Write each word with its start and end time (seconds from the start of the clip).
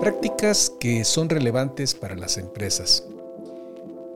Prácticas 0.00 0.72
que 0.80 1.04
son 1.04 1.28
relevantes 1.28 1.92
para 1.92 2.16
las 2.16 2.38
empresas. 2.38 3.04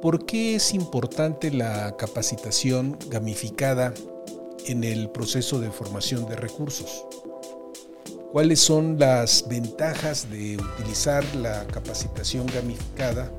¿Por 0.00 0.24
qué 0.24 0.54
es 0.54 0.72
importante 0.72 1.50
la 1.50 1.94
capacitación 1.98 2.96
gamificada 3.10 3.92
en 4.64 4.82
el 4.82 5.10
proceso 5.10 5.60
de 5.60 5.70
formación 5.70 6.26
de 6.26 6.36
recursos? 6.36 7.04
¿Cuáles 8.32 8.60
son 8.60 8.98
las 8.98 9.46
ventajas 9.46 10.30
de 10.30 10.56
utilizar 10.56 11.22
la 11.36 11.66
capacitación 11.66 12.46
gamificada 12.46 13.30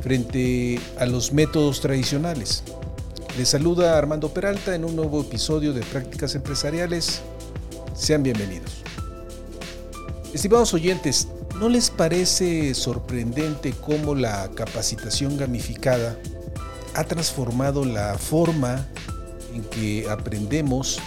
frente 0.00 0.80
a 0.98 1.04
los 1.04 1.30
métodos 1.34 1.82
tradicionales? 1.82 2.62
Les 3.36 3.50
saluda 3.50 3.98
Armando 3.98 4.32
Peralta 4.32 4.74
en 4.74 4.86
un 4.86 4.96
nuevo 4.96 5.20
episodio 5.20 5.74
de 5.74 5.82
Prácticas 5.82 6.34
Empresariales. 6.34 7.20
Sean 7.94 8.22
bienvenidos. 8.22 8.80
Estimados 10.32 10.72
oyentes, 10.74 11.26
¿no 11.60 11.68
les 11.68 11.90
parece 11.90 12.72
sorprendente 12.74 13.72
cómo 13.72 14.14
la 14.14 14.48
capacitación 14.54 15.36
gamificada 15.36 16.18
ha 16.94 17.04
transformado 17.04 17.84
la 17.84 18.16
forma 18.16 18.88
en 19.54 19.62
que 19.64 20.08
aprendemos 20.08 20.98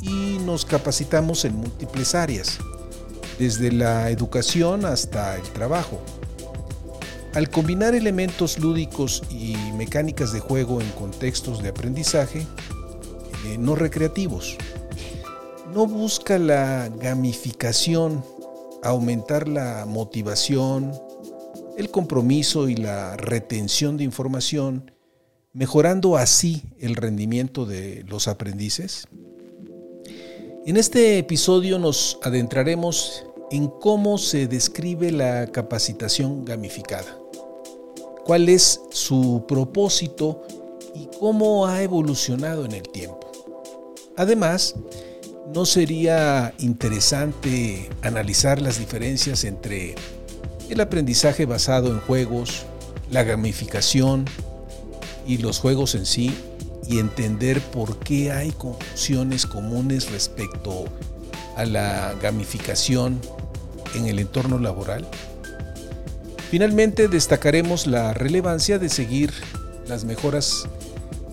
y 0.00 0.38
nos 0.44 0.64
capacitamos 0.64 1.44
en 1.44 1.56
múltiples 1.56 2.14
áreas, 2.14 2.58
desde 3.40 3.72
la 3.72 4.08
educación 4.10 4.84
hasta 4.84 5.34
el 5.34 5.42
trabajo? 5.42 6.00
Al 7.34 7.50
combinar 7.50 7.96
elementos 7.96 8.60
lúdicos 8.60 9.24
y 9.28 9.56
mecánicas 9.76 10.32
de 10.32 10.38
juego 10.38 10.80
en 10.80 10.88
contextos 10.92 11.64
de 11.64 11.70
aprendizaje 11.70 12.46
eh, 13.44 13.58
no 13.58 13.74
recreativos, 13.74 14.56
no 15.74 15.88
busca 15.88 16.38
la 16.38 16.88
gamificación 17.00 18.24
aumentar 18.88 19.48
la 19.48 19.84
motivación, 19.86 20.92
el 21.76 21.90
compromiso 21.90 22.68
y 22.68 22.76
la 22.76 23.16
retención 23.16 23.96
de 23.96 24.04
información, 24.04 24.90
mejorando 25.52 26.16
así 26.16 26.62
el 26.78 26.96
rendimiento 26.96 27.66
de 27.66 28.04
los 28.08 28.28
aprendices? 28.28 29.08
En 30.66 30.76
este 30.76 31.18
episodio 31.18 31.78
nos 31.78 32.18
adentraremos 32.22 33.24
en 33.50 33.68
cómo 33.68 34.18
se 34.18 34.48
describe 34.48 35.12
la 35.12 35.46
capacitación 35.46 36.44
gamificada 36.44 37.16
cuál 38.26 38.48
es 38.48 38.80
su 38.90 39.44
propósito 39.46 40.42
y 40.94 41.08
cómo 41.20 41.66
ha 41.66 41.80
evolucionado 41.82 42.64
en 42.64 42.72
el 42.72 42.82
tiempo. 42.82 43.30
Además, 44.16 44.74
¿no 45.54 45.64
sería 45.64 46.52
interesante 46.58 47.88
analizar 48.02 48.60
las 48.60 48.78
diferencias 48.78 49.44
entre 49.44 49.94
el 50.68 50.80
aprendizaje 50.80 51.46
basado 51.46 51.92
en 51.92 52.00
juegos, 52.00 52.66
la 53.10 53.22
gamificación 53.22 54.24
y 55.26 55.38
los 55.38 55.58
juegos 55.58 55.94
en 55.94 56.06
sí 56.06 56.34
y 56.88 56.98
entender 56.98 57.60
por 57.60 57.98
qué 57.98 58.32
hay 58.32 58.50
confusiones 58.50 59.46
comunes 59.46 60.10
respecto 60.10 60.84
a 61.56 61.64
la 61.64 62.14
gamificación 62.20 63.20
en 63.94 64.06
el 64.06 64.18
entorno 64.18 64.58
laboral? 64.58 65.06
Finalmente 66.50 67.08
destacaremos 67.08 67.86
la 67.86 68.14
relevancia 68.14 68.78
de 68.78 68.88
seguir 68.88 69.32
las 69.88 70.04
mejoras 70.04 70.68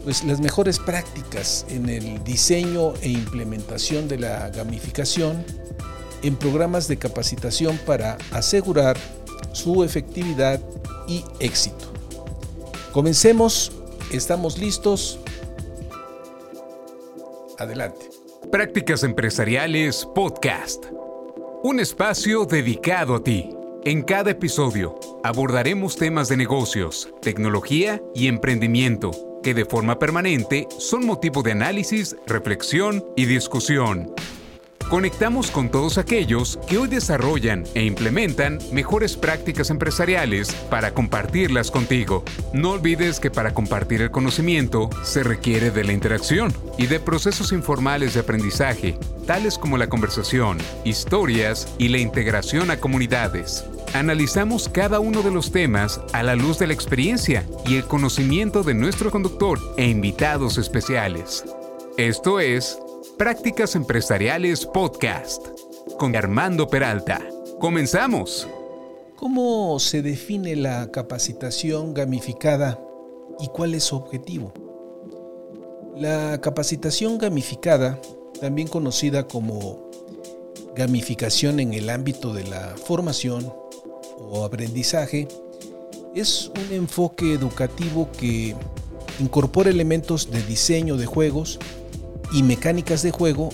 pues, 0.03 0.23
las 0.23 0.39
mejores 0.39 0.79
prácticas 0.79 1.65
en 1.69 1.89
el 1.89 2.23
diseño 2.23 2.93
e 3.01 3.09
implementación 3.09 4.07
de 4.07 4.19
la 4.19 4.49
gamificación 4.49 5.45
en 6.21 6.35
programas 6.35 6.87
de 6.87 6.97
capacitación 6.97 7.79
para 7.85 8.17
asegurar 8.31 8.97
su 9.53 9.83
efectividad 9.83 10.59
y 11.07 11.23
éxito. 11.39 11.91
Comencemos, 12.91 13.71
estamos 14.11 14.57
listos. 14.57 15.19
Adelante. 17.57 18.09
Prácticas 18.51 19.03
Empresariales 19.03 20.07
Podcast. 20.13 20.85
Un 21.63 21.79
espacio 21.79 22.45
dedicado 22.45 23.15
a 23.15 23.23
ti. 23.23 23.49
En 23.85 24.01
cada 24.01 24.31
episodio 24.31 24.99
abordaremos 25.23 25.95
temas 25.95 26.29
de 26.29 26.37
negocios, 26.37 27.09
tecnología 27.21 28.01
y 28.13 28.27
emprendimiento 28.27 29.32
que 29.43 29.53
de 29.53 29.65
forma 29.65 29.99
permanente 29.99 30.67
son 30.79 31.05
motivo 31.05 31.43
de 31.43 31.51
análisis, 31.51 32.15
reflexión 32.25 33.05
y 33.15 33.25
discusión. 33.25 34.11
Conectamos 34.93 35.49
con 35.49 35.71
todos 35.71 35.97
aquellos 35.97 36.59
que 36.67 36.77
hoy 36.77 36.87
desarrollan 36.87 37.63
e 37.73 37.83
implementan 37.83 38.59
mejores 38.71 39.17
prácticas 39.17 39.71
empresariales 39.71 40.53
para 40.69 40.93
compartirlas 40.93 41.71
contigo. 41.71 42.23
No 42.53 42.73
olvides 42.73 43.19
que 43.19 43.31
para 43.31 43.55
compartir 43.55 44.03
el 44.03 44.11
conocimiento 44.11 44.91
se 45.01 45.23
requiere 45.23 45.71
de 45.71 45.83
la 45.83 45.93
interacción 45.93 46.53
y 46.77 46.85
de 46.85 46.99
procesos 46.99 47.53
informales 47.53 48.13
de 48.13 48.19
aprendizaje, 48.19 48.95
tales 49.25 49.57
como 49.57 49.79
la 49.79 49.89
conversación, 49.89 50.59
historias 50.83 51.73
y 51.79 51.87
la 51.87 51.97
integración 51.97 52.69
a 52.69 52.77
comunidades. 52.77 53.65
Analizamos 53.95 54.69
cada 54.69 54.99
uno 54.99 55.23
de 55.23 55.31
los 55.31 55.51
temas 55.51 56.01
a 56.13 56.21
la 56.21 56.35
luz 56.35 56.59
de 56.59 56.67
la 56.67 56.73
experiencia 56.73 57.47
y 57.65 57.77
el 57.77 57.85
conocimiento 57.85 58.61
de 58.61 58.75
nuestro 58.75 59.09
conductor 59.09 59.57
e 59.75 59.87
invitados 59.87 60.59
especiales. 60.59 61.43
Esto 61.97 62.39
es 62.39 62.77
Prácticas 63.17 63.75
Empresariales 63.75 64.65
Podcast 64.65 65.47
con 65.99 66.15
Armando 66.15 66.67
Peralta. 66.67 67.21
Comenzamos. 67.59 68.47
¿Cómo 69.15 69.79
se 69.79 70.01
define 70.01 70.55
la 70.55 70.89
capacitación 70.89 71.93
gamificada 71.93 72.83
y 73.39 73.47
cuál 73.49 73.75
es 73.75 73.83
su 73.83 73.97
objetivo? 73.97 74.51
La 75.95 76.41
capacitación 76.41 77.19
gamificada, 77.19 78.01
también 78.41 78.67
conocida 78.67 79.27
como 79.27 79.91
gamificación 80.75 81.59
en 81.59 81.73
el 81.73 81.91
ámbito 81.91 82.33
de 82.33 82.45
la 82.45 82.75
formación, 82.77 83.53
o 84.17 84.43
aprendizaje 84.43 85.27
es 86.15 86.49
un 86.49 86.73
enfoque 86.73 87.33
educativo 87.33 88.09
que 88.19 88.55
incorpora 89.19 89.69
elementos 89.69 90.31
de 90.31 90.41
diseño 90.41 90.97
de 90.97 91.05
juegos 91.05 91.59
y 92.33 92.43
mecánicas 92.43 93.03
de 93.03 93.11
juego 93.11 93.49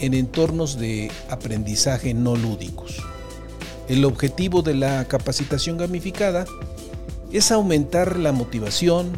en 0.00 0.14
entornos 0.14 0.78
de 0.78 1.10
aprendizaje 1.30 2.12
no 2.12 2.36
lúdicos. 2.36 2.96
El 3.88 4.04
objetivo 4.04 4.62
de 4.62 4.74
la 4.74 5.06
capacitación 5.06 5.78
gamificada 5.78 6.44
es 7.32 7.52
aumentar 7.52 8.18
la 8.18 8.32
motivación, 8.32 9.12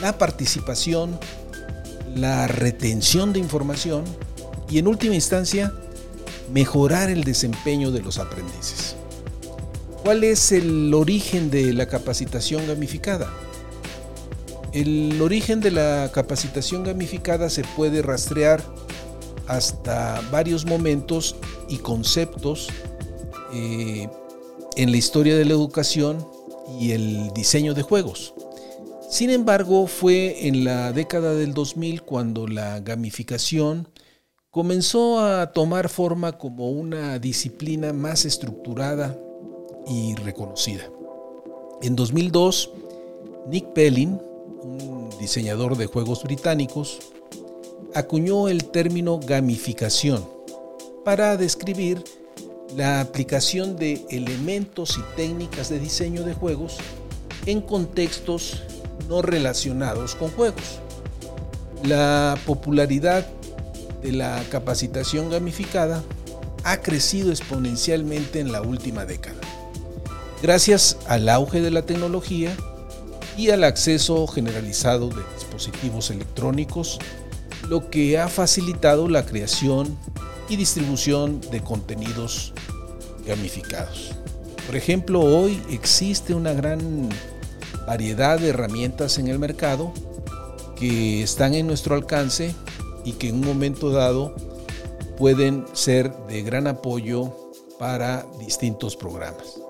la 0.00 0.18
participación, 0.18 1.18
la 2.14 2.46
retención 2.46 3.32
de 3.32 3.40
información 3.40 4.04
y 4.68 4.78
en 4.78 4.86
última 4.86 5.14
instancia 5.14 5.72
mejorar 6.52 7.10
el 7.10 7.24
desempeño 7.24 7.90
de 7.90 8.02
los 8.02 8.18
aprendices. 8.18 8.96
¿Cuál 10.04 10.22
es 10.22 10.52
el 10.52 10.92
origen 10.92 11.50
de 11.50 11.72
la 11.72 11.86
capacitación 11.86 12.66
gamificada? 12.66 13.32
El 14.74 15.22
origen 15.22 15.60
de 15.60 15.70
la 15.70 16.10
capacitación 16.12 16.82
gamificada 16.82 17.48
se 17.48 17.62
puede 17.62 18.02
rastrear 18.02 18.60
hasta 19.46 20.20
varios 20.32 20.66
momentos 20.66 21.36
y 21.68 21.78
conceptos 21.78 22.68
eh, 23.52 24.08
en 24.76 24.90
la 24.90 24.96
historia 24.96 25.36
de 25.36 25.44
la 25.44 25.52
educación 25.52 26.26
y 26.80 26.90
el 26.90 27.32
diseño 27.34 27.72
de 27.72 27.82
juegos. 27.82 28.34
Sin 29.08 29.30
embargo, 29.30 29.86
fue 29.86 30.48
en 30.48 30.64
la 30.64 30.92
década 30.92 31.34
del 31.34 31.54
2000 31.54 32.02
cuando 32.02 32.48
la 32.48 32.80
gamificación 32.80 33.88
comenzó 34.50 35.20
a 35.20 35.52
tomar 35.52 35.88
forma 35.88 36.32
como 36.36 36.70
una 36.70 37.20
disciplina 37.20 37.92
más 37.92 38.24
estructurada 38.24 39.16
y 39.86 40.16
reconocida. 40.16 40.90
En 41.80 41.94
2002, 41.94 42.72
Nick 43.46 43.66
Pellin, 43.72 44.18
un 44.64 45.10
diseñador 45.20 45.76
de 45.76 45.86
juegos 45.86 46.24
británicos, 46.24 46.98
acuñó 47.94 48.48
el 48.48 48.64
término 48.64 49.20
gamificación 49.20 50.26
para 51.04 51.36
describir 51.36 52.02
la 52.76 53.00
aplicación 53.00 53.76
de 53.76 54.04
elementos 54.10 54.98
y 54.98 55.16
técnicas 55.16 55.68
de 55.68 55.78
diseño 55.78 56.24
de 56.24 56.34
juegos 56.34 56.78
en 57.46 57.60
contextos 57.60 58.62
no 59.08 59.22
relacionados 59.22 60.14
con 60.14 60.30
juegos. 60.30 60.80
La 61.84 62.36
popularidad 62.46 63.26
de 64.02 64.12
la 64.12 64.42
capacitación 64.50 65.30
gamificada 65.30 66.02
ha 66.64 66.80
crecido 66.80 67.30
exponencialmente 67.30 68.40
en 68.40 68.50
la 68.50 68.62
última 68.62 69.04
década 69.04 69.40
gracias 70.44 70.98
al 71.08 71.30
auge 71.30 71.62
de 71.62 71.70
la 71.70 71.86
tecnología 71.86 72.54
y 73.36 73.50
al 73.50 73.64
acceso 73.64 74.26
generalizado 74.26 75.08
de 75.08 75.22
dispositivos 75.34 76.10
electrónicos, 76.10 76.98
lo 77.68 77.90
que 77.90 78.18
ha 78.18 78.28
facilitado 78.28 79.08
la 79.08 79.24
creación 79.26 79.96
y 80.48 80.56
distribución 80.56 81.40
de 81.50 81.62
contenidos 81.62 82.52
gamificados. 83.26 84.12
Por 84.66 84.76
ejemplo, 84.76 85.20
hoy 85.20 85.60
existe 85.70 86.34
una 86.34 86.52
gran 86.52 87.08
variedad 87.86 88.38
de 88.38 88.48
herramientas 88.48 89.18
en 89.18 89.28
el 89.28 89.38
mercado 89.38 89.92
que 90.76 91.22
están 91.22 91.54
en 91.54 91.66
nuestro 91.66 91.94
alcance 91.94 92.54
y 93.04 93.12
que 93.12 93.28
en 93.28 93.36
un 93.36 93.46
momento 93.46 93.90
dado 93.90 94.34
pueden 95.18 95.64
ser 95.72 96.12
de 96.28 96.42
gran 96.42 96.66
apoyo 96.66 97.32
para 97.78 98.26
distintos 98.38 98.96
programas. 98.96 99.63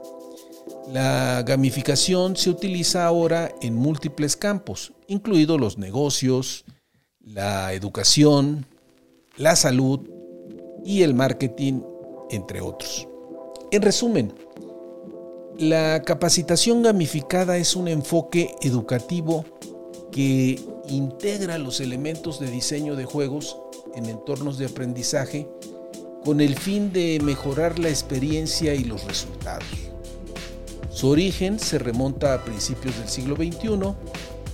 La 0.93 1.43
gamificación 1.43 2.37
se 2.37 2.51
utiliza 2.51 3.07
ahora 3.07 3.51
en 3.63 3.75
múltiples 3.75 4.37
campos, 4.37 4.93
incluidos 5.09 5.59
los 5.59 5.79
negocios, 5.79 6.65
la 7.21 7.73
educación, 7.73 8.67
la 9.37 9.57
salud 9.57 10.01
y 10.85 11.03
el 11.03 11.15
marketing, 11.15 11.81
entre 12.31 12.61
otros. 12.61 13.09
En 13.71 13.81
resumen, 13.81 14.35
la 15.59 16.03
capacitación 16.03 16.83
gamificada 16.83 17.57
es 17.57 17.77
un 17.77 17.89
enfoque 17.89 18.55
educativo 18.61 19.45
que 20.13 20.61
integra 20.89 21.57
los 21.59 21.81
elementos 21.81 22.39
de 22.41 22.51
diseño 22.51 22.95
de 22.95 23.07
juegos 23.07 23.57
en 23.95 24.07
entornos 24.07 24.59
de 24.59 24.67
aprendizaje 24.67 25.49
con 26.25 26.41
el 26.41 26.57
fin 26.57 26.93
de 26.93 27.21
mejorar 27.23 27.79
la 27.79 27.89
experiencia 27.89 28.75
y 28.75 28.85
los 28.85 29.05
resultados. 29.05 29.94
Su 30.94 31.08
origen 31.08 31.58
se 31.58 31.81
remonta 31.81 32.35
a 32.35 32.44
principios 32.44 32.96
del 32.96 33.08
siglo 33.08 33.35
XXI 33.35 33.94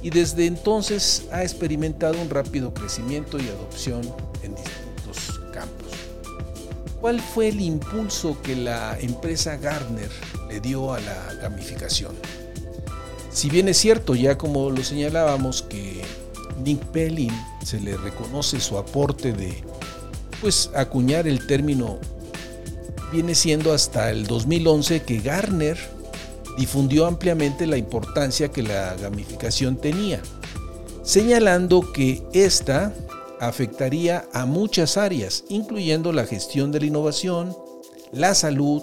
y 0.02 0.08
desde 0.08 0.46
entonces 0.46 1.24
ha 1.30 1.42
experimentado 1.42 2.18
un 2.18 2.30
rápido 2.30 2.72
crecimiento 2.72 3.38
y 3.38 3.46
adopción 3.46 4.00
en 4.42 4.54
distintos 4.54 5.38
campos. 5.52 5.92
¿Cuál 6.98 7.20
fue 7.20 7.48
el 7.48 7.60
impulso 7.60 8.40
que 8.42 8.56
la 8.56 8.98
empresa 8.98 9.58
Gardner 9.58 10.08
le 10.48 10.60
dio 10.60 10.94
a 10.94 11.00
la 11.00 11.34
gamificación? 11.42 12.14
Si 13.30 13.50
bien 13.50 13.68
es 13.68 13.76
cierto, 13.76 14.14
ya 14.14 14.38
como 14.38 14.70
lo 14.70 14.82
señalábamos, 14.82 15.60
que 15.60 16.00
Nick 16.64 16.82
Pellin 16.86 17.32
se 17.62 17.80
le 17.80 17.98
reconoce 17.98 18.60
su 18.60 18.78
aporte 18.78 19.34
de 19.34 19.62
pues 20.40 20.70
acuñar 20.74 21.28
el 21.28 21.46
término 21.46 21.98
viene 23.12 23.34
siendo 23.34 23.74
hasta 23.74 24.10
el 24.10 24.26
2011 24.26 25.02
que 25.02 25.20
Gardner 25.20 25.99
difundió 26.60 27.06
ampliamente 27.06 27.66
la 27.66 27.78
importancia 27.78 28.50
que 28.50 28.62
la 28.62 28.94
gamificación 28.96 29.78
tenía, 29.78 30.20
señalando 31.02 31.90
que 31.90 32.22
ésta 32.34 32.94
afectaría 33.40 34.28
a 34.34 34.44
muchas 34.44 34.98
áreas, 34.98 35.44
incluyendo 35.48 36.12
la 36.12 36.26
gestión 36.26 36.70
de 36.70 36.80
la 36.80 36.86
innovación, 36.86 37.56
la 38.12 38.34
salud, 38.34 38.82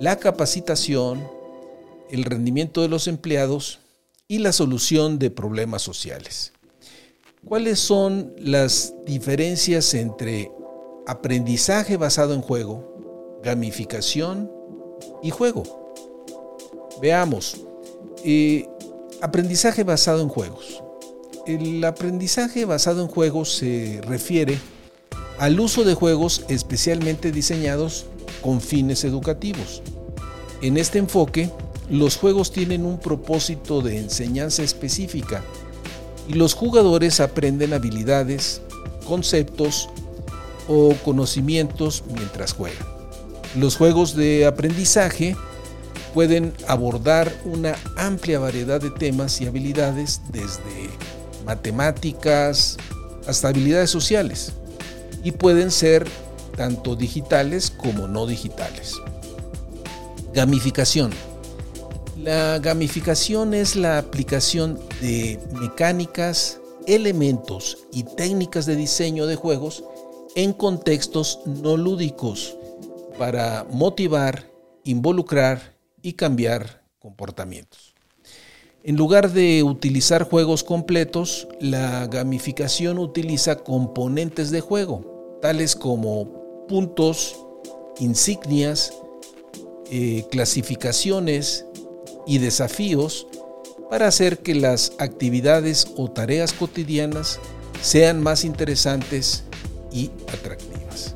la 0.00 0.16
capacitación, 0.16 1.22
el 2.10 2.24
rendimiento 2.24 2.82
de 2.82 2.88
los 2.88 3.06
empleados 3.06 3.78
y 4.26 4.38
la 4.38 4.52
solución 4.52 5.20
de 5.20 5.30
problemas 5.30 5.82
sociales. 5.82 6.54
¿Cuáles 7.44 7.78
son 7.78 8.34
las 8.36 8.94
diferencias 9.04 9.94
entre 9.94 10.50
aprendizaje 11.06 11.96
basado 11.96 12.34
en 12.34 12.42
juego, 12.42 13.38
gamificación 13.44 14.50
y 15.22 15.30
juego? 15.30 15.85
Veamos, 17.00 17.58
eh, 18.24 18.66
aprendizaje 19.20 19.84
basado 19.84 20.22
en 20.22 20.28
juegos. 20.28 20.82
El 21.46 21.84
aprendizaje 21.84 22.64
basado 22.64 23.02
en 23.02 23.08
juegos 23.08 23.54
se 23.54 24.00
refiere 24.06 24.58
al 25.38 25.60
uso 25.60 25.84
de 25.84 25.94
juegos 25.94 26.44
especialmente 26.48 27.32
diseñados 27.32 28.06
con 28.40 28.60
fines 28.60 29.04
educativos. 29.04 29.82
En 30.62 30.78
este 30.78 30.98
enfoque, 30.98 31.50
los 31.90 32.16
juegos 32.16 32.50
tienen 32.50 32.86
un 32.86 32.98
propósito 32.98 33.82
de 33.82 33.98
enseñanza 33.98 34.62
específica 34.62 35.42
y 36.28 36.32
los 36.32 36.54
jugadores 36.54 37.20
aprenden 37.20 37.74
habilidades, 37.74 38.62
conceptos 39.06 39.88
o 40.66 40.94
conocimientos 41.04 42.02
mientras 42.12 42.54
juegan. 42.54 42.86
Los 43.54 43.76
juegos 43.76 44.16
de 44.16 44.46
aprendizaje 44.46 45.36
pueden 46.16 46.54
abordar 46.66 47.30
una 47.44 47.76
amplia 47.98 48.38
variedad 48.38 48.80
de 48.80 48.90
temas 48.90 49.38
y 49.42 49.46
habilidades 49.46 50.22
desde 50.32 50.88
matemáticas 51.44 52.78
hasta 53.28 53.48
habilidades 53.48 53.90
sociales 53.90 54.54
y 55.22 55.32
pueden 55.32 55.70
ser 55.70 56.08
tanto 56.56 56.96
digitales 56.96 57.70
como 57.70 58.08
no 58.08 58.26
digitales. 58.26 58.94
Gamificación. 60.32 61.12
La 62.22 62.60
gamificación 62.60 63.52
es 63.52 63.76
la 63.76 63.98
aplicación 63.98 64.80
de 65.02 65.38
mecánicas, 65.60 66.60
elementos 66.86 67.76
y 67.92 68.04
técnicas 68.04 68.64
de 68.64 68.76
diseño 68.76 69.26
de 69.26 69.36
juegos 69.36 69.84
en 70.34 70.54
contextos 70.54 71.40
no 71.44 71.76
lúdicos 71.76 72.56
para 73.18 73.66
motivar, 73.70 74.50
involucrar 74.82 75.75
y 76.06 76.12
cambiar 76.12 76.84
comportamientos. 77.00 77.96
En 78.84 78.94
lugar 78.94 79.32
de 79.32 79.64
utilizar 79.64 80.22
juegos 80.22 80.62
completos, 80.62 81.48
la 81.58 82.06
gamificación 82.06 83.00
utiliza 83.00 83.56
componentes 83.64 84.52
de 84.52 84.60
juego, 84.60 85.38
tales 85.42 85.74
como 85.74 86.66
puntos, 86.68 87.34
insignias, 87.98 88.92
eh, 89.90 90.24
clasificaciones 90.30 91.66
y 92.24 92.38
desafíos 92.38 93.26
para 93.90 94.06
hacer 94.06 94.38
que 94.38 94.54
las 94.54 94.92
actividades 95.00 95.88
o 95.96 96.08
tareas 96.08 96.52
cotidianas 96.52 97.40
sean 97.82 98.22
más 98.22 98.44
interesantes 98.44 99.42
y 99.90 100.12
atractivas. 100.32 101.15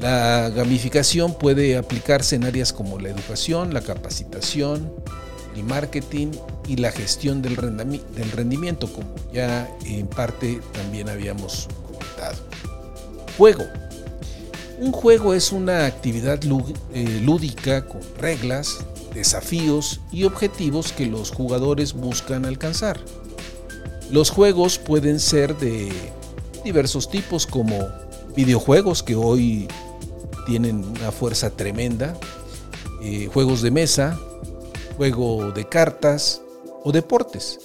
La 0.00 0.48
gamificación 0.48 1.34
puede 1.34 1.76
aplicarse 1.76 2.36
en 2.36 2.44
áreas 2.44 2.72
como 2.72 2.98
la 2.98 3.10
educación, 3.10 3.74
la 3.74 3.82
capacitación, 3.82 4.90
el 5.54 5.64
marketing 5.64 6.28
y 6.66 6.76
la 6.76 6.90
gestión 6.90 7.42
del 7.42 7.56
rendimiento, 8.32 8.90
como 8.90 9.14
ya 9.30 9.68
en 9.84 10.06
parte 10.06 10.60
también 10.72 11.10
habíamos 11.10 11.68
comentado. 11.86 12.38
Juego. 13.36 13.64
Un 14.78 14.92
juego 14.92 15.34
es 15.34 15.52
una 15.52 15.84
actividad 15.84 16.40
eh, 16.94 17.20
lúdica 17.22 17.84
con 17.84 18.00
reglas, 18.16 18.78
desafíos 19.12 20.00
y 20.10 20.24
objetivos 20.24 20.94
que 20.94 21.04
los 21.04 21.30
jugadores 21.30 21.92
buscan 21.92 22.46
alcanzar. 22.46 22.98
Los 24.10 24.30
juegos 24.30 24.78
pueden 24.78 25.20
ser 25.20 25.58
de 25.58 25.92
diversos 26.64 27.10
tipos 27.10 27.46
como 27.46 27.76
videojuegos 28.34 29.02
que 29.02 29.16
hoy 29.16 29.68
tienen 30.50 30.84
una 30.84 31.12
fuerza 31.12 31.50
tremenda, 31.50 32.18
eh, 33.04 33.28
juegos 33.32 33.62
de 33.62 33.70
mesa, 33.70 34.18
juego 34.96 35.52
de 35.52 35.68
cartas 35.68 36.42
o 36.82 36.90
deportes. 36.90 37.60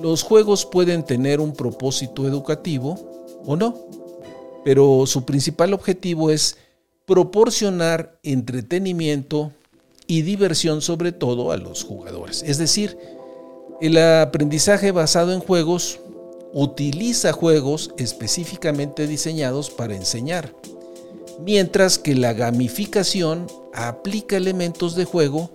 Los 0.00 0.22
juegos 0.22 0.64
pueden 0.64 1.04
tener 1.04 1.38
un 1.38 1.52
propósito 1.52 2.26
educativo 2.26 2.98
o 3.44 3.56
no, 3.56 3.76
pero 4.64 5.04
su 5.04 5.26
principal 5.26 5.74
objetivo 5.74 6.30
es 6.30 6.56
proporcionar 7.04 8.18
entretenimiento 8.22 9.52
y 10.06 10.22
diversión 10.22 10.80
sobre 10.80 11.12
todo 11.12 11.52
a 11.52 11.58
los 11.58 11.84
jugadores. 11.84 12.42
Es 12.46 12.56
decir, 12.56 12.96
el 13.82 13.98
aprendizaje 13.98 14.92
basado 14.92 15.34
en 15.34 15.40
juegos 15.40 16.00
utiliza 16.54 17.34
juegos 17.34 17.92
específicamente 17.98 19.06
diseñados 19.06 19.68
para 19.68 19.94
enseñar 19.94 20.54
mientras 21.44 21.98
que 21.98 22.14
la 22.14 22.32
gamificación 22.32 23.46
aplica 23.74 24.36
elementos 24.36 24.96
de 24.96 25.04
juego 25.04 25.50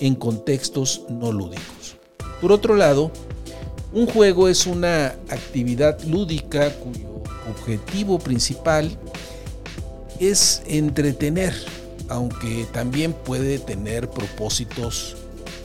en 0.00 0.14
contextos 0.14 1.02
no 1.08 1.32
lúdicos. 1.32 1.96
Por 2.40 2.52
otro 2.52 2.76
lado, 2.76 3.10
un 3.92 4.06
juego 4.06 4.48
es 4.48 4.66
una 4.66 5.14
actividad 5.28 6.00
lúdica 6.02 6.70
cuyo 6.74 7.22
objetivo 7.48 8.18
principal 8.18 8.90
es 10.18 10.62
entretener, 10.66 11.54
aunque 12.08 12.66
también 12.72 13.12
puede 13.12 13.58
tener 13.58 14.10
propósitos 14.10 15.16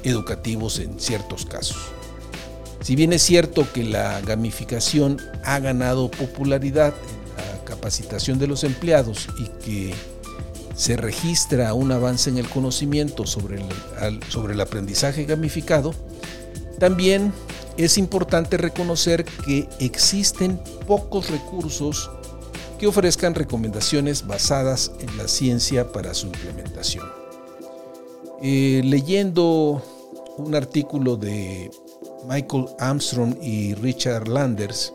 educativos 0.03 0.79
en 0.79 0.99
ciertos 0.99 1.45
casos. 1.45 1.77
Si 2.81 2.95
bien 2.95 3.13
es 3.13 3.21
cierto 3.21 3.67
que 3.73 3.83
la 3.83 4.21
gamificación 4.21 5.21
ha 5.43 5.59
ganado 5.59 6.09
popularidad 6.09 6.93
capacitación 7.69 8.39
de 8.39 8.47
los 8.47 8.63
empleados 8.63 9.29
y 9.37 9.47
que 9.63 9.93
se 10.75 10.97
registra 10.97 11.73
un 11.73 11.91
avance 11.91 12.29
en 12.29 12.37
el 12.37 12.49
conocimiento 12.49 13.25
sobre 13.25 13.61
el, 13.61 14.23
sobre 14.29 14.53
el 14.53 14.61
aprendizaje 14.61 15.25
gamificado, 15.25 15.93
también 16.79 17.31
es 17.77 17.97
importante 17.97 18.57
reconocer 18.57 19.25
que 19.45 19.67
existen 19.79 20.59
pocos 20.87 21.29
recursos 21.29 22.09
que 22.79 22.87
ofrezcan 22.87 23.35
recomendaciones 23.35 24.25
basadas 24.25 24.91
en 25.01 25.17
la 25.17 25.27
ciencia 25.27 25.91
para 25.91 26.13
su 26.13 26.27
implementación. 26.27 27.05
Eh, 28.41 28.81
leyendo 28.85 29.83
un 30.37 30.55
artículo 30.55 31.17
de 31.17 31.69
Michael 32.27 32.67
Armstrong 32.79 33.35
y 33.41 33.73
Richard 33.75 34.29
Landers 34.29 34.93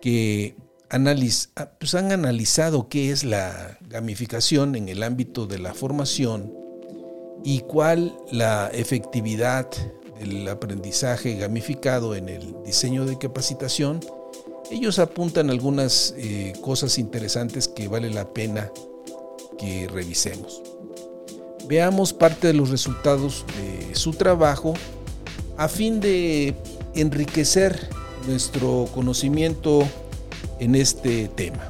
que 0.00 0.54
ah, 0.90 1.70
pues 1.78 1.94
han 1.94 2.12
analizado 2.12 2.88
qué 2.88 3.10
es 3.10 3.24
la 3.24 3.78
gamificación 3.88 4.74
en 4.74 4.88
el 4.88 5.02
ámbito 5.02 5.46
de 5.46 5.58
la 5.58 5.74
formación 5.74 6.52
y 7.44 7.60
cuál 7.60 8.16
la 8.30 8.68
efectividad 8.68 9.68
del 10.18 10.48
aprendizaje 10.48 11.36
gamificado 11.36 12.14
en 12.14 12.28
el 12.28 12.54
diseño 12.64 13.06
de 13.06 13.18
capacitación, 13.18 14.00
ellos 14.70 14.98
apuntan 14.98 15.50
algunas 15.50 16.14
eh, 16.16 16.52
cosas 16.60 16.98
interesantes 16.98 17.66
que 17.66 17.88
vale 17.88 18.10
la 18.10 18.32
pena 18.32 18.70
que 19.58 19.88
revisemos. 19.88 20.62
Veamos 21.66 22.12
parte 22.12 22.48
de 22.48 22.54
los 22.54 22.70
resultados 22.70 23.44
de 23.56 23.94
su 23.94 24.12
trabajo 24.12 24.74
a 25.56 25.68
fin 25.68 26.00
de 26.00 26.54
enriquecer 26.94 27.88
nuestro 28.26 28.88
conocimiento 28.92 29.86
en 30.60 30.76
este 30.76 31.28
tema. 31.28 31.68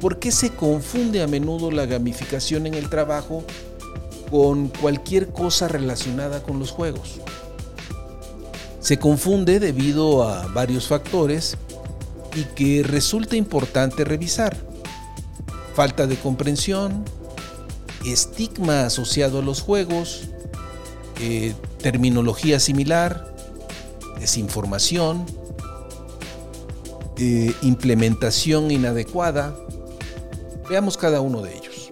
¿Por 0.00 0.18
qué 0.18 0.30
se 0.30 0.50
confunde 0.50 1.22
a 1.22 1.26
menudo 1.26 1.70
la 1.70 1.86
gamificación 1.86 2.66
en 2.66 2.74
el 2.74 2.88
trabajo 2.90 3.42
con 4.30 4.68
cualquier 4.68 5.28
cosa 5.28 5.66
relacionada 5.66 6.42
con 6.42 6.58
los 6.58 6.70
juegos? 6.70 7.20
Se 8.80 8.98
confunde 8.98 9.58
debido 9.58 10.22
a 10.22 10.46
varios 10.48 10.86
factores 10.86 11.56
y 12.36 12.44
que 12.54 12.82
resulta 12.82 13.34
importante 13.34 14.04
revisar. 14.04 14.56
Falta 15.74 16.06
de 16.06 16.16
comprensión, 16.16 17.04
estigma 18.04 18.86
asociado 18.86 19.40
a 19.40 19.42
los 19.42 19.62
juegos, 19.62 20.28
eh, 21.20 21.54
terminología 21.80 22.60
similar, 22.60 23.34
desinformación, 24.20 25.26
eh, 27.18 27.52
implementación 27.62 28.70
inadecuada. 28.70 29.56
Veamos 30.68 30.96
cada 30.96 31.20
uno 31.20 31.42
de 31.42 31.56
ellos. 31.56 31.90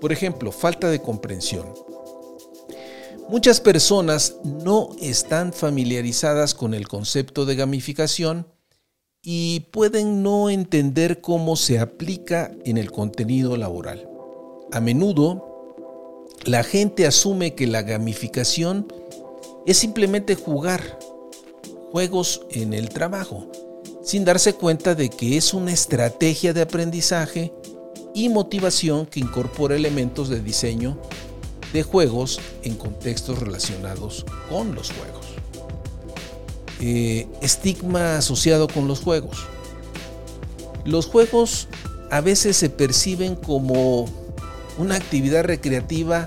Por 0.00 0.12
ejemplo, 0.12 0.52
falta 0.52 0.88
de 0.88 1.00
comprensión. 1.00 1.66
Muchas 3.28 3.60
personas 3.60 4.36
no 4.44 4.90
están 5.00 5.52
familiarizadas 5.52 6.54
con 6.54 6.74
el 6.74 6.86
concepto 6.86 7.44
de 7.44 7.56
gamificación 7.56 8.46
y 9.20 9.60
pueden 9.72 10.22
no 10.22 10.48
entender 10.48 11.20
cómo 11.20 11.56
se 11.56 11.80
aplica 11.80 12.52
en 12.64 12.78
el 12.78 12.92
contenido 12.92 13.56
laboral. 13.56 14.08
A 14.70 14.80
menudo, 14.80 16.26
la 16.44 16.62
gente 16.62 17.06
asume 17.06 17.56
que 17.56 17.66
la 17.66 17.82
gamificación 17.82 18.86
es 19.66 19.78
simplemente 19.78 20.36
jugar 20.36 20.98
juegos 21.90 22.46
en 22.50 22.72
el 22.72 22.88
trabajo, 22.90 23.50
sin 24.06 24.24
darse 24.24 24.54
cuenta 24.54 24.94
de 24.94 25.10
que 25.10 25.36
es 25.36 25.52
una 25.52 25.72
estrategia 25.72 26.52
de 26.52 26.62
aprendizaje 26.62 27.52
y 28.14 28.28
motivación 28.28 29.04
que 29.04 29.18
incorpora 29.18 29.74
elementos 29.74 30.28
de 30.28 30.40
diseño 30.40 30.96
de 31.72 31.82
juegos 31.82 32.40
en 32.62 32.76
contextos 32.76 33.40
relacionados 33.40 34.24
con 34.48 34.76
los 34.76 34.92
juegos. 34.92 35.26
Eh, 36.80 37.26
estigma 37.42 38.18
asociado 38.18 38.68
con 38.68 38.86
los 38.86 39.00
juegos. 39.00 39.38
Los 40.84 41.06
juegos 41.06 41.66
a 42.12 42.20
veces 42.20 42.56
se 42.56 42.70
perciben 42.70 43.34
como 43.34 44.04
una 44.78 44.94
actividad 44.94 45.42
recreativa 45.42 46.26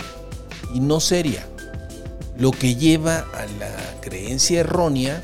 y 0.74 0.82
no 0.82 1.00
seria, 1.00 1.48
lo 2.38 2.52
que 2.52 2.76
lleva 2.76 3.20
a 3.20 3.46
la 3.58 4.02
creencia 4.02 4.60
errónea 4.60 5.24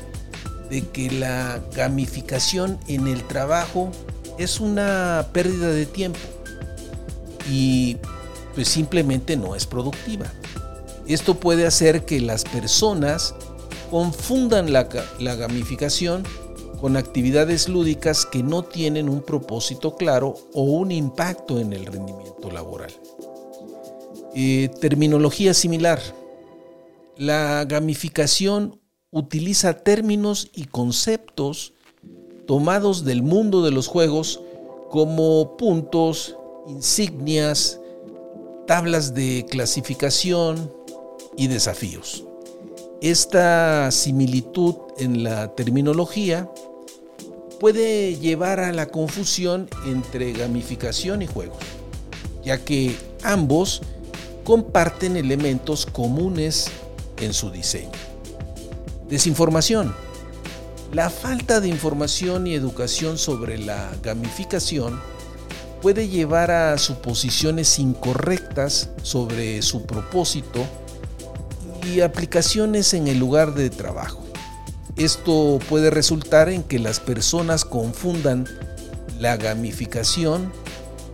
de 0.70 0.82
que 0.88 1.10
la 1.10 1.60
gamificación 1.74 2.78
en 2.88 3.06
el 3.06 3.24
trabajo 3.24 3.90
es 4.38 4.60
una 4.60 5.26
pérdida 5.32 5.68
de 5.68 5.86
tiempo 5.86 6.18
y 7.50 7.96
pues 8.54 8.68
simplemente 8.68 9.36
no 9.36 9.54
es 9.54 9.66
productiva. 9.66 10.32
Esto 11.06 11.34
puede 11.34 11.66
hacer 11.66 12.04
que 12.04 12.20
las 12.20 12.44
personas 12.44 13.34
confundan 13.90 14.72
la, 14.72 14.84
gamificación 15.36 16.24
con 16.80 16.96
actividades 16.96 17.68
lúdicas 17.68 18.26
que 18.26 18.42
no 18.42 18.64
tienen 18.64 19.08
un 19.08 19.22
propósito 19.22 19.96
claro 19.96 20.34
o 20.52 20.62
un 20.62 20.90
impacto 20.90 21.60
en 21.60 21.72
el 21.72 21.86
rendimiento 21.86 22.50
laboral. 22.50 22.92
Eh, 24.34 24.68
terminología 24.80 25.54
similar. 25.54 26.00
La 27.16 27.64
gamificación 27.64 28.80
utiliza 29.16 29.72
términos 29.72 30.50
y 30.54 30.66
conceptos 30.66 31.72
tomados 32.46 33.02
del 33.06 33.22
mundo 33.22 33.62
de 33.62 33.70
los 33.70 33.86
juegos 33.86 34.42
como 34.90 35.56
puntos, 35.56 36.36
insignias, 36.68 37.80
tablas 38.66 39.14
de 39.14 39.46
clasificación 39.48 40.70
y 41.34 41.46
desafíos. 41.46 42.24
Esta 43.00 43.90
similitud 43.90 44.74
en 44.98 45.24
la 45.24 45.54
terminología 45.54 46.50
puede 47.58 48.16
llevar 48.16 48.60
a 48.60 48.72
la 48.72 48.88
confusión 48.88 49.70
entre 49.86 50.34
gamificación 50.34 51.22
y 51.22 51.26
juegos, 51.26 51.56
ya 52.44 52.62
que 52.62 52.94
ambos 53.22 53.80
comparten 54.44 55.16
elementos 55.16 55.86
comunes 55.86 56.66
en 57.18 57.32
su 57.32 57.50
diseño. 57.50 58.15
Desinformación. 59.08 59.94
La 60.92 61.10
falta 61.10 61.60
de 61.60 61.68
información 61.68 62.46
y 62.46 62.54
educación 62.54 63.18
sobre 63.18 63.56
la 63.56 63.92
gamificación 64.02 65.00
puede 65.80 66.08
llevar 66.08 66.50
a 66.50 66.76
suposiciones 66.78 67.78
incorrectas 67.78 68.90
sobre 69.02 69.62
su 69.62 69.86
propósito 69.86 70.64
y 71.84 72.00
aplicaciones 72.00 72.94
en 72.94 73.06
el 73.06 73.18
lugar 73.18 73.54
de 73.54 73.70
trabajo. 73.70 74.24
Esto 74.96 75.60
puede 75.68 75.90
resultar 75.90 76.48
en 76.48 76.64
que 76.64 76.80
las 76.80 76.98
personas 76.98 77.64
confundan 77.64 78.48
la 79.20 79.36
gamificación 79.36 80.52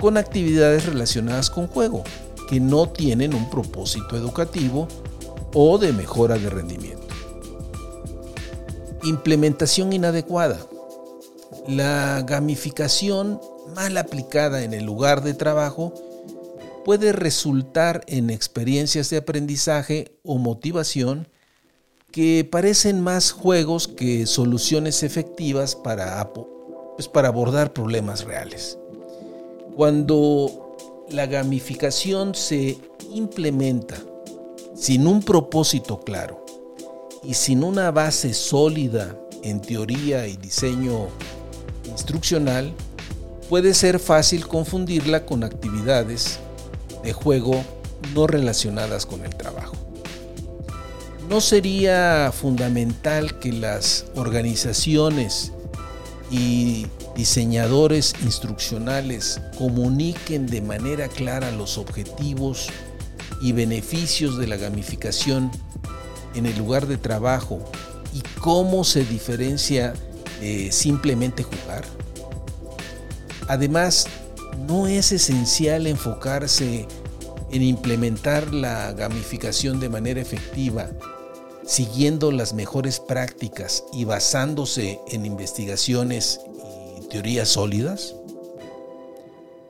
con 0.00 0.16
actividades 0.16 0.86
relacionadas 0.86 1.50
con 1.50 1.66
juego, 1.66 2.04
que 2.48 2.58
no 2.58 2.88
tienen 2.88 3.34
un 3.34 3.50
propósito 3.50 4.16
educativo 4.16 4.88
o 5.52 5.76
de 5.76 5.92
mejora 5.92 6.38
de 6.38 6.48
rendimiento. 6.48 7.01
Implementación 9.04 9.92
inadecuada. 9.92 10.60
La 11.66 12.22
gamificación 12.22 13.40
mal 13.74 13.96
aplicada 13.96 14.62
en 14.62 14.74
el 14.74 14.84
lugar 14.84 15.22
de 15.22 15.34
trabajo 15.34 15.92
puede 16.84 17.12
resultar 17.12 18.04
en 18.06 18.30
experiencias 18.30 19.10
de 19.10 19.16
aprendizaje 19.16 20.16
o 20.22 20.38
motivación 20.38 21.28
que 22.12 22.46
parecen 22.48 23.00
más 23.00 23.32
juegos 23.32 23.88
que 23.88 24.26
soluciones 24.26 25.02
efectivas 25.02 25.74
para, 25.74 26.32
pues, 26.96 27.08
para 27.08 27.28
abordar 27.28 27.72
problemas 27.72 28.22
reales. 28.22 28.78
Cuando 29.74 30.76
la 31.10 31.26
gamificación 31.26 32.36
se 32.36 32.78
implementa 33.12 33.96
sin 34.76 35.08
un 35.08 35.22
propósito 35.22 36.00
claro 36.00 36.41
y 37.24 37.34
sin 37.34 37.62
una 37.62 37.90
base 37.90 38.34
sólida 38.34 39.16
en 39.42 39.60
teoría 39.60 40.26
y 40.26 40.36
diseño 40.36 41.08
instruccional, 41.88 42.72
puede 43.48 43.74
ser 43.74 43.98
fácil 43.98 44.46
confundirla 44.46 45.26
con 45.26 45.44
actividades 45.44 46.38
de 47.02 47.12
juego 47.12 47.64
no 48.14 48.26
relacionadas 48.26 49.06
con 49.06 49.24
el 49.24 49.34
trabajo. 49.34 49.74
¿No 51.28 51.40
sería 51.40 52.32
fundamental 52.32 53.38
que 53.38 53.52
las 53.52 54.06
organizaciones 54.16 55.52
y 56.30 56.86
diseñadores 57.14 58.14
instruccionales 58.22 59.40
comuniquen 59.56 60.46
de 60.46 60.62
manera 60.62 61.08
clara 61.08 61.50
los 61.50 61.78
objetivos 61.78 62.68
y 63.40 63.52
beneficios 63.52 64.38
de 64.38 64.46
la 64.46 64.56
gamificación 64.56 65.50
en 66.34 66.46
el 66.46 66.56
lugar 66.56 66.86
de 66.86 66.98
trabajo 66.98 67.60
y 68.12 68.22
cómo 68.40 68.84
se 68.84 69.04
diferencia 69.04 69.94
simplemente 70.70 71.42
jugar? 71.42 71.84
Además, 73.48 74.06
no 74.68 74.86
es 74.86 75.12
esencial 75.12 75.86
enfocarse 75.86 76.86
en 77.50 77.62
implementar 77.62 78.52
la 78.52 78.92
gamificación 78.92 79.78
de 79.78 79.88
manera 79.88 80.20
efectiva, 80.20 80.90
siguiendo 81.66 82.32
las 82.32 82.54
mejores 82.54 82.98
prácticas 82.98 83.84
y 83.92 84.04
basándose 84.04 84.98
en 85.08 85.26
investigaciones 85.26 86.40
y 87.00 87.06
teorías 87.08 87.48
sólidas? 87.48 88.16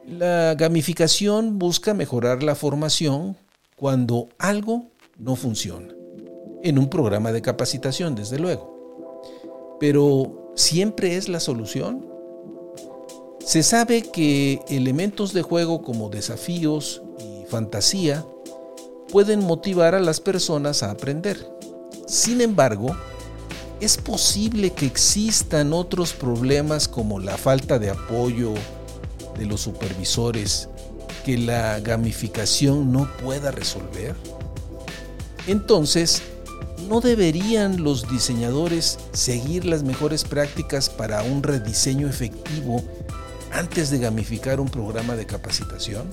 La 0.07 0.55
gamificación 0.55 1.59
busca 1.59 1.93
mejorar 1.93 2.43
la 2.43 2.55
formación 2.55 3.37
cuando 3.77 4.29
algo 4.39 4.91
no 5.19 5.37
funciona. 5.37 5.89
En 6.63 6.79
un 6.79 6.89
programa 6.89 7.33
de 7.33 7.43
capacitación, 7.43 8.15
desde 8.15 8.39
luego. 8.39 9.77
Pero, 9.81 10.53
¿siempre 10.55 11.17
es 11.17 11.29
la 11.29 11.41
solución? 11.41 12.07
Se 13.45 13.63
sabe 13.63 14.03
que 14.03 14.61
elementos 14.69 15.33
de 15.33 15.43
juego 15.43 15.83
como 15.83 16.09
desafíos 16.09 17.03
y 17.19 17.45
fantasía 17.47 18.25
pueden 19.11 19.45
motivar 19.45 19.95
a 19.95 20.01
las 20.01 20.21
personas 20.21 20.83
a 20.83 20.93
aprender. 20.93 21.45
Sin 22.07 22.41
embargo, 22.41 22.97
es 23.81 23.97
posible 23.97 24.71
que 24.71 24.87
existan 24.87 25.73
otros 25.73 26.13
problemas 26.13 26.87
como 26.87 27.19
la 27.19 27.37
falta 27.37 27.81
de 27.81 27.91
apoyo 27.91 28.55
de 29.37 29.47
los 29.47 29.61
supervisores 29.63 30.69
que 31.25 31.37
la 31.37 31.81
gamificación 31.81 32.93
no 32.93 33.09
pueda 33.23 33.51
resolver. 33.51 34.15
Entonces, 35.49 36.23
¿no 36.89 37.01
deberían 37.01 37.83
los 37.83 38.09
diseñadores 38.11 38.99
seguir 39.13 39.65
las 39.65 39.83
mejores 39.83 40.25
prácticas 40.25 40.89
para 40.89 41.23
un 41.23 41.43
rediseño 41.43 42.09
efectivo 42.09 42.83
antes 43.53 43.91
de 43.91 43.99
gamificar 43.99 44.61
un 44.61 44.69
programa 44.69 45.17
de 45.17 45.27
capacitación? 45.27 46.07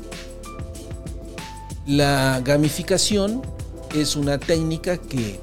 La 1.85 2.41
gamificación 2.43 3.41
es 3.95 4.15
una 4.15 4.37
técnica 4.37 4.97
que 4.97 5.39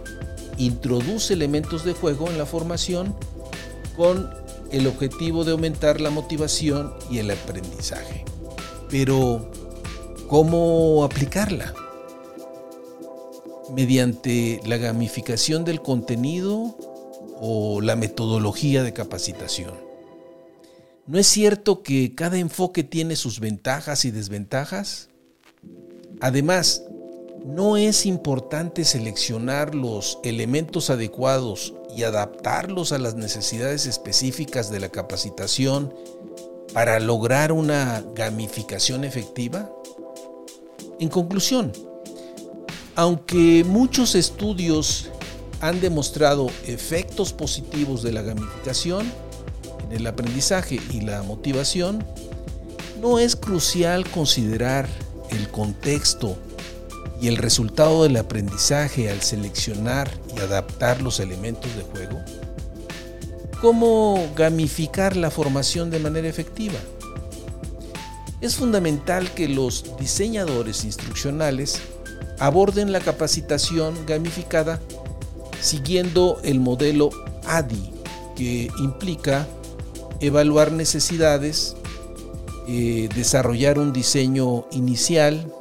introduce 0.59 1.35
elementos 1.35 1.85
de 1.85 1.93
juego 1.93 2.29
en 2.31 2.39
la 2.39 2.47
formación 2.47 3.15
con 3.97 4.31
el 4.71 4.87
objetivo 4.87 5.45
de 5.45 5.53
aumentar 5.53 6.01
la 6.01 6.11
motivación 6.11 6.93
y 7.11 7.19
el 7.19 7.31
aprendizaje. 7.31 8.25
Pero, 8.89 9.51
¿cómo 10.29 11.05
aplicarla? 11.05 11.75
¿Mediante 13.75 14.61
la 14.65 14.77
gamificación 14.77 15.65
del 15.65 15.83
contenido 15.83 16.77
o 17.41 17.81
la 17.81 17.97
metodología 17.97 18.83
de 18.83 18.93
capacitación? 18.93 19.75
¿No 21.07 21.19
es 21.19 21.27
cierto 21.27 21.83
que 21.83 22.15
cada 22.15 22.39
enfoque 22.39 22.85
tiene 22.85 23.17
sus 23.17 23.41
ventajas 23.41 24.05
y 24.05 24.11
desventajas? 24.11 25.09
Además, 26.21 26.85
¿no 27.45 27.77
es 27.77 28.07
importante 28.07 28.85
seleccionar 28.85 29.75
los 29.75 30.19
elementos 30.25 30.91
adecuados 30.91 31.75
y 31.97 32.03
adaptarlos 32.03 32.93
a 32.93 32.99
las 32.99 33.15
necesidades 33.15 33.87
específicas 33.87 34.71
de 34.71 34.81
la 34.81 34.89
capacitación 34.89 35.95
para 36.73 36.99
lograr 36.99 37.53
una 37.53 38.05
gamificación 38.15 39.05
efectiva? 39.05 39.71
En 40.99 41.09
conclusión, 41.09 41.73
aunque 42.97 43.63
muchos 43.65 44.15
estudios 44.15 45.11
han 45.61 45.81
demostrado 45.81 46.49
efectos 46.67 47.33
positivos 47.33 48.03
de 48.03 48.13
la 48.13 48.23
gamificación 48.23 49.13
en 49.85 49.99
el 49.99 50.07
aprendizaje 50.07 50.81
y 50.91 51.03
la 51.03 51.23
motivación, 51.23 52.05
no 53.01 53.19
es 53.19 53.37
crucial 53.37 54.09
considerar 54.11 54.89
el 55.31 55.49
contexto 55.51 56.39
y 57.21 57.29
el 57.29 57.37
resultado 57.37 58.03
del 58.03 58.17
aprendizaje 58.17 59.11
al 59.11 59.21
seleccionar 59.21 60.11
y 60.35 60.41
adaptar 60.41 61.03
los 61.03 61.21
elementos 61.21 61.75
de 61.77 61.83
juego? 61.83 62.19
¿Cómo 63.61 64.33
gamificar 64.35 65.17
la 65.17 65.31
formación 65.31 65.91
de 65.91 65.99
manera 65.99 66.29
efectiva? 66.29 66.79
Es 68.41 68.57
fundamental 68.57 69.33
que 69.33 69.49
los 69.49 69.97
diseñadores 69.99 70.85
instruccionales 70.85 71.81
aborden 72.39 72.93
la 72.93 73.01
capacitación 73.01 74.07
gamificada 74.07 74.81
siguiendo 75.61 76.39
el 76.45 76.61
modelo 76.61 77.11
ADI, 77.47 77.91
que 78.37 78.69
implica 78.79 79.47
evaluar 80.21 80.73
necesidades, 80.73 81.77
eh, 82.69 83.09
desarrollar 83.15 83.79
un 83.79 83.93
diseño 83.93 84.67
inicial, 84.73 85.53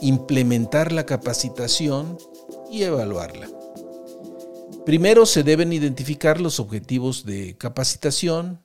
implementar 0.00 0.92
la 0.92 1.06
capacitación 1.06 2.18
y 2.70 2.82
evaluarla. 2.82 3.48
Primero 4.84 5.26
se 5.26 5.42
deben 5.42 5.72
identificar 5.72 6.40
los 6.40 6.60
objetivos 6.60 7.24
de 7.24 7.56
capacitación, 7.56 8.62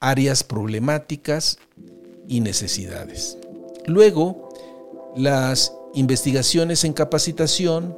áreas 0.00 0.42
problemáticas 0.42 1.58
y 2.26 2.40
necesidades. 2.40 3.38
Luego, 3.86 4.48
las 5.16 5.72
investigaciones 5.94 6.84
en 6.84 6.92
capacitación, 6.92 7.96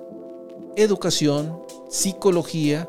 educación, 0.77 1.61
psicología 1.91 2.89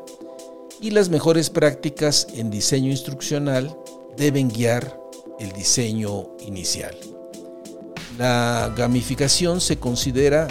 y 0.80 0.90
las 0.90 1.08
mejores 1.08 1.50
prácticas 1.50 2.26
en 2.34 2.50
diseño 2.50 2.90
instruccional 2.90 3.76
deben 4.16 4.48
guiar 4.48 4.98
el 5.38 5.52
diseño 5.52 6.28
inicial. 6.40 6.96
La 8.18 8.72
gamificación 8.76 9.60
se 9.60 9.78
considera 9.78 10.48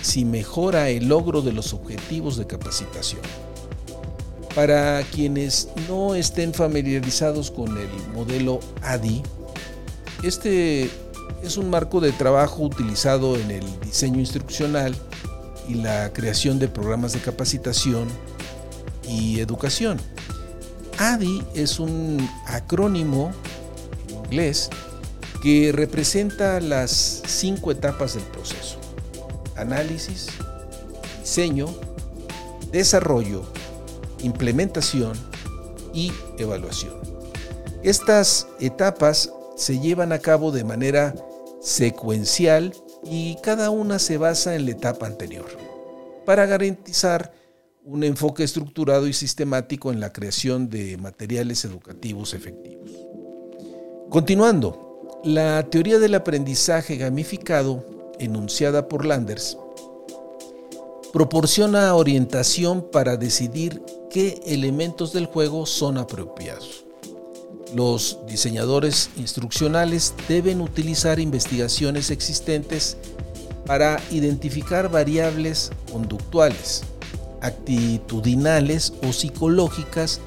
si 0.00 0.24
mejora 0.24 0.88
el 0.88 1.08
logro 1.08 1.42
de 1.42 1.52
los 1.52 1.74
objetivos 1.74 2.36
de 2.36 2.46
capacitación. 2.46 3.20
Para 4.54 5.02
quienes 5.12 5.68
no 5.88 6.14
estén 6.14 6.54
familiarizados 6.54 7.50
con 7.50 7.76
el 7.76 7.88
modelo 8.14 8.60
ADI, 8.82 9.22
este 10.22 10.90
es 11.42 11.56
un 11.56 11.70
marco 11.70 12.00
de 12.00 12.12
trabajo 12.12 12.62
utilizado 12.62 13.36
en 13.36 13.50
el 13.50 13.80
diseño 13.80 14.20
instruccional 14.20 14.94
y 15.68 15.74
la 15.74 16.12
creación 16.12 16.58
de 16.58 16.68
programas 16.68 17.12
de 17.12 17.20
capacitación 17.20 18.08
y 19.08 19.40
educación. 19.40 19.98
ADI 20.98 21.42
es 21.54 21.80
un 21.80 22.28
acrónimo 22.46 23.32
inglés 24.08 24.68
que 25.42 25.72
representa 25.72 26.60
las 26.60 27.22
cinco 27.26 27.70
etapas 27.70 28.14
del 28.14 28.24
proceso. 28.24 28.76
Análisis, 29.56 30.28
diseño, 31.20 31.66
desarrollo, 32.70 33.42
implementación 34.22 35.12
y 35.94 36.12
evaluación. 36.38 36.94
Estas 37.82 38.46
etapas 38.58 39.32
se 39.56 39.78
llevan 39.78 40.12
a 40.12 40.18
cabo 40.18 40.52
de 40.52 40.64
manera 40.64 41.14
secuencial 41.60 42.74
y 43.04 43.36
cada 43.42 43.70
una 43.70 43.98
se 43.98 44.18
basa 44.18 44.54
en 44.54 44.66
la 44.66 44.72
etapa 44.72 45.06
anterior, 45.06 45.46
para 46.24 46.46
garantizar 46.46 47.32
un 47.84 48.04
enfoque 48.04 48.44
estructurado 48.44 49.06
y 49.06 49.12
sistemático 49.12 49.90
en 49.90 50.00
la 50.00 50.12
creación 50.12 50.68
de 50.68 50.96
materiales 50.96 51.64
educativos 51.64 52.34
efectivos. 52.34 52.90
Continuando, 54.10 55.20
la 55.24 55.62
teoría 55.70 55.98
del 55.98 56.14
aprendizaje 56.14 56.96
gamificado, 56.96 57.84
enunciada 58.18 58.88
por 58.88 59.04
Landers, 59.04 59.56
proporciona 61.12 61.94
orientación 61.94 62.88
para 62.90 63.16
decidir 63.16 63.82
qué 64.10 64.40
elementos 64.46 65.12
del 65.12 65.26
juego 65.26 65.66
son 65.66 65.98
apropiados. 65.98 66.84
Los 67.74 68.18
diseñadores 68.26 69.10
instruccionales 69.16 70.14
deben 70.28 70.60
utilizar 70.60 71.20
investigaciones 71.20 72.10
existentes 72.10 72.96
para 73.64 74.00
identificar 74.10 74.90
variables 74.90 75.70
conductuales, 75.92 76.82
actitudinales 77.40 78.92
o 79.06 79.12
psicológicas 79.12 80.20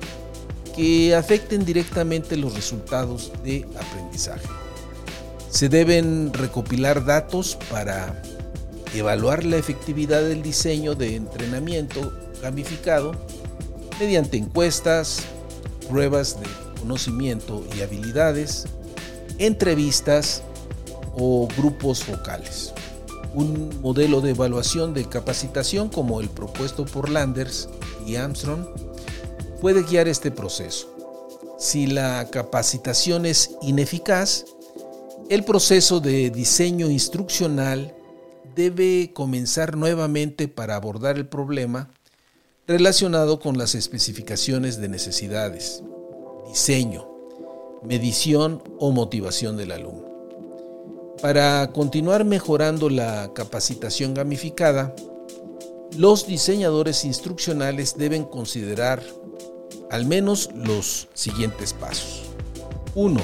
que 0.76 1.16
afecten 1.16 1.66
directamente 1.66 2.38
los 2.38 2.56
resultados 2.56 3.32
de 3.44 3.68
aprendizaje. 3.78 4.48
Se 5.50 5.68
deben 5.70 6.34
recopilar 6.34 7.04
datos 7.06 7.58
para 7.70 8.22
evaluar 8.96 9.44
la 9.44 9.58
efectividad 9.58 10.22
del 10.22 10.42
diseño 10.42 10.96
de 10.96 11.16
entrenamiento 11.16 12.14
gamificado 12.42 13.14
mediante 14.00 14.38
encuestas, 14.38 15.22
pruebas 15.90 16.40
de 16.40 16.48
conocimiento 16.84 17.66
y 17.78 17.82
habilidades, 17.82 18.66
entrevistas 19.38 20.44
o 21.16 21.48
grupos 21.58 22.04
focales. 22.04 22.74
Un 23.34 23.80
modelo 23.82 24.20
de 24.20 24.32
evaluación 24.32 24.94
de 24.94 25.06
capacitación 25.06 25.88
como 25.88 26.20
el 26.20 26.28
propuesto 26.28 26.84
por 26.84 27.10
Landers 27.10 27.70
y 28.06 28.18
Armstrong 28.18 28.66
puede 29.62 29.84
guiar 29.84 30.10
este 30.10 30.30
proceso. 30.30 30.94
Si 31.58 31.88
la 31.88 32.28
capacitación 32.30 33.26
es 33.26 33.52
ineficaz, 33.62 34.44
el 35.30 35.46
proceso 35.46 36.02
de 36.02 36.32
diseño 36.32 36.92
instruccional 36.92 37.96
debe 38.56 39.14
comenzar 39.14 39.78
nuevamente 39.78 40.50
para 40.50 40.76
abordar 40.76 41.16
el 41.16 41.28
problema 41.28 41.90
relacionado 42.68 43.40
con 43.40 43.58
las 43.58 43.74
especificaciones 43.74 44.82
de 44.82 44.90
necesidades, 44.90 45.82
diseño, 46.48 47.08
medición 47.84 48.62
o 48.80 48.92
motivación 48.92 49.58
del 49.58 49.72
alumno. 49.72 50.14
Para 51.22 51.72
continuar 51.72 52.26
mejorando 52.26 52.90
la 52.90 53.32
capacitación 53.34 54.14
gamificada, 54.14 54.94
los 55.98 56.28
diseñadores 56.28 57.06
instruccionales 57.06 57.98
deben 57.98 58.24
considerar 58.24 59.02
al 59.90 60.06
menos 60.06 60.50
los 60.56 61.08
siguientes 61.14 61.74
pasos. 61.74 62.24
1. 62.96 63.22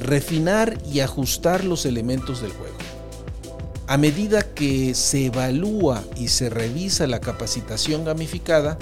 Refinar 0.00 0.78
y 0.90 1.00
ajustar 1.00 1.64
los 1.64 1.86
elementos 1.86 2.40
del 2.40 2.52
juego. 2.52 2.76
A 3.86 3.98
medida 3.98 4.42
que 4.42 4.94
se 4.94 5.26
evalúa 5.26 6.02
y 6.16 6.28
se 6.28 6.50
revisa 6.50 7.06
la 7.06 7.20
capacitación 7.20 8.04
gamificada, 8.04 8.78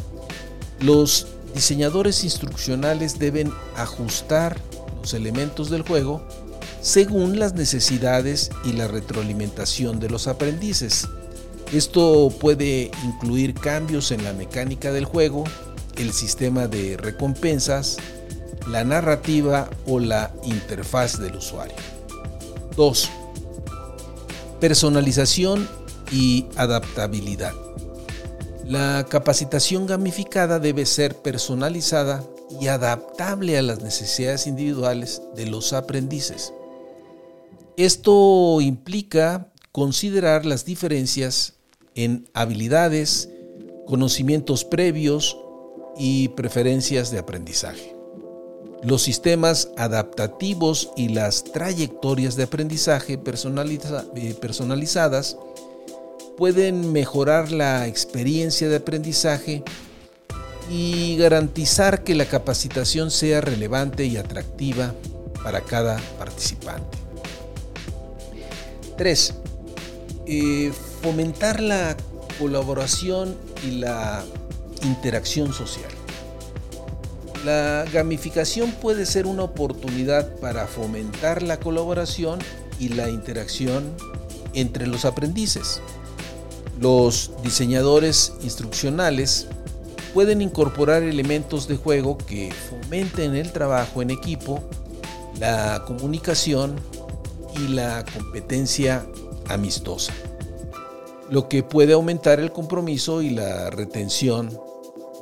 los 0.80 1.26
diseñadores 1.54 2.24
instruccionales 2.24 3.18
deben 3.18 3.52
ajustar 3.76 4.58
los 5.00 5.14
elementos 5.14 5.70
del 5.70 5.82
juego 5.82 6.26
según 6.80 7.38
las 7.38 7.54
necesidades 7.54 8.50
y 8.64 8.72
la 8.72 8.88
retroalimentación 8.88 10.00
de 10.00 10.10
los 10.10 10.26
aprendices. 10.28 11.08
Esto 11.72 12.30
puede 12.40 12.90
incluir 13.04 13.54
cambios 13.54 14.10
en 14.10 14.22
la 14.22 14.34
mecánica 14.34 14.92
del 14.92 15.06
juego, 15.06 15.44
el 15.96 16.12
sistema 16.12 16.66
de 16.68 16.98
recompensas, 16.98 17.96
la 18.68 18.84
narrativa 18.84 19.70
o 19.86 19.98
la 19.98 20.32
interfaz 20.44 21.18
del 21.18 21.36
usuario. 21.36 21.76
2. 22.76 23.10
Personalización 24.60 25.68
y 26.10 26.46
adaptabilidad. 26.56 27.52
La 28.66 29.04
capacitación 29.10 29.86
gamificada 29.86 30.58
debe 30.58 30.86
ser 30.86 31.16
personalizada 31.16 32.24
y 32.60 32.68
adaptable 32.68 33.58
a 33.58 33.62
las 33.62 33.82
necesidades 33.82 34.46
individuales 34.46 35.20
de 35.36 35.46
los 35.46 35.74
aprendices. 35.74 36.54
Esto 37.76 38.60
implica 38.62 39.52
considerar 39.70 40.46
las 40.46 40.64
diferencias 40.64 41.54
en 41.94 42.26
habilidades, 42.32 43.28
conocimientos 43.86 44.64
previos 44.64 45.36
y 45.98 46.28
preferencias 46.28 47.10
de 47.10 47.18
aprendizaje. 47.18 47.94
Los 48.82 49.02
sistemas 49.02 49.70
adaptativos 49.76 50.90
y 50.96 51.08
las 51.08 51.44
trayectorias 51.44 52.36
de 52.36 52.44
aprendizaje 52.44 53.14
eh, 53.14 54.34
personalizadas 54.40 55.36
pueden 56.36 56.92
mejorar 56.92 57.52
la 57.52 57.86
experiencia 57.86 58.68
de 58.68 58.76
aprendizaje 58.76 59.62
y 60.70 61.16
garantizar 61.16 62.04
que 62.04 62.14
la 62.14 62.26
capacitación 62.26 63.10
sea 63.10 63.40
relevante 63.40 64.06
y 64.06 64.16
atractiva 64.16 64.94
para 65.42 65.60
cada 65.60 65.98
participante. 66.18 66.98
3. 68.96 69.34
Eh, 70.26 70.72
fomentar 71.02 71.60
la 71.60 71.96
colaboración 72.38 73.36
y 73.66 73.72
la 73.72 74.24
interacción 74.82 75.52
social. 75.52 75.90
La 77.44 77.84
gamificación 77.92 78.72
puede 78.72 79.04
ser 79.04 79.26
una 79.26 79.42
oportunidad 79.42 80.34
para 80.36 80.66
fomentar 80.66 81.42
la 81.42 81.58
colaboración 81.58 82.38
y 82.78 82.88
la 82.88 83.10
interacción 83.10 83.94
entre 84.54 84.86
los 84.86 85.04
aprendices. 85.04 85.82
Los 86.80 87.30
diseñadores 87.42 88.32
instruccionales 88.42 89.46
pueden 90.12 90.42
incorporar 90.42 91.02
elementos 91.02 91.68
de 91.68 91.76
juego 91.76 92.18
que 92.18 92.52
fomenten 92.52 93.34
el 93.34 93.52
trabajo 93.52 94.02
en 94.02 94.10
equipo, 94.10 94.62
la 95.38 95.84
comunicación 95.86 96.76
y 97.56 97.68
la 97.68 98.04
competencia 98.12 99.06
amistosa, 99.48 100.12
lo 101.30 101.48
que 101.48 101.62
puede 101.62 101.92
aumentar 101.92 102.40
el 102.40 102.52
compromiso 102.52 103.22
y 103.22 103.30
la 103.30 103.70
retención 103.70 104.58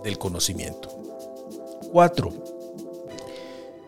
del 0.05 0.19
conocimiento. 0.19 0.89
4. 1.91 2.33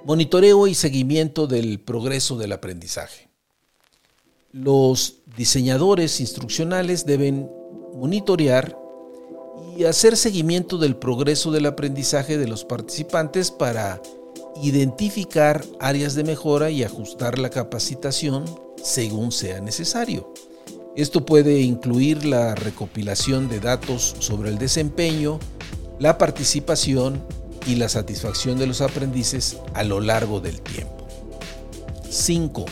Monitoreo 0.05 0.67
y 0.67 0.75
seguimiento 0.75 1.47
del 1.47 1.81
progreso 1.81 2.37
del 2.37 2.53
aprendizaje. 2.53 3.34
Los 4.55 5.17
diseñadores 5.37 6.21
instruccionales 6.21 7.05
deben 7.05 7.51
monitorear 7.93 8.79
y 9.77 9.83
hacer 9.83 10.17
seguimiento 10.17 10.79
del 10.79 10.95
progreso 10.95 11.51
del 11.51 11.67
aprendizaje 11.67 12.39
de 12.39 12.47
los 12.47 12.65
participantes 12.65 13.51
para 13.51 14.01
identificar 14.63 15.65
áreas 15.81 16.15
de 16.15 16.23
mejora 16.23 16.71
y 16.71 16.85
ajustar 16.85 17.41
la 17.41 17.51
capacitación 17.51 18.45
según 18.81 19.33
sea 19.33 19.61
necesario. 19.61 20.33
Esto 20.95 21.27
puede 21.27 21.63
incluir 21.63 22.25
la 22.25 22.55
recopilación 22.55 23.49
de 23.49 23.59
datos 23.59 24.15
sobre 24.21 24.51
el 24.51 24.59
desempeño, 24.59 25.41
la 25.99 26.17
participación 26.17 27.21
y 27.67 27.75
la 27.75 27.89
satisfacción 27.89 28.57
de 28.57 28.69
los 28.69 28.83
aprendices 28.83 29.57
a 29.73 29.83
lo 29.83 29.99
largo 29.99 30.39
del 30.39 30.61
tiempo. 30.61 31.09
5. 32.09 32.67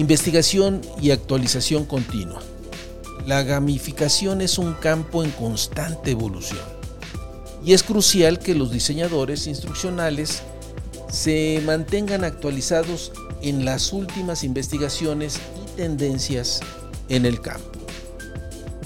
Investigación 0.00 0.80
y 0.98 1.10
actualización 1.10 1.84
continua. 1.84 2.40
La 3.26 3.42
gamificación 3.42 4.40
es 4.40 4.56
un 4.56 4.72
campo 4.72 5.22
en 5.22 5.30
constante 5.30 6.12
evolución 6.12 6.64
y 7.62 7.74
es 7.74 7.82
crucial 7.82 8.38
que 8.38 8.54
los 8.54 8.72
diseñadores 8.72 9.46
instruccionales 9.46 10.40
se 11.12 11.60
mantengan 11.66 12.24
actualizados 12.24 13.12
en 13.42 13.66
las 13.66 13.92
últimas 13.92 14.42
investigaciones 14.42 15.38
y 15.62 15.76
tendencias 15.76 16.60
en 17.10 17.26
el 17.26 17.42
campo. 17.42 17.78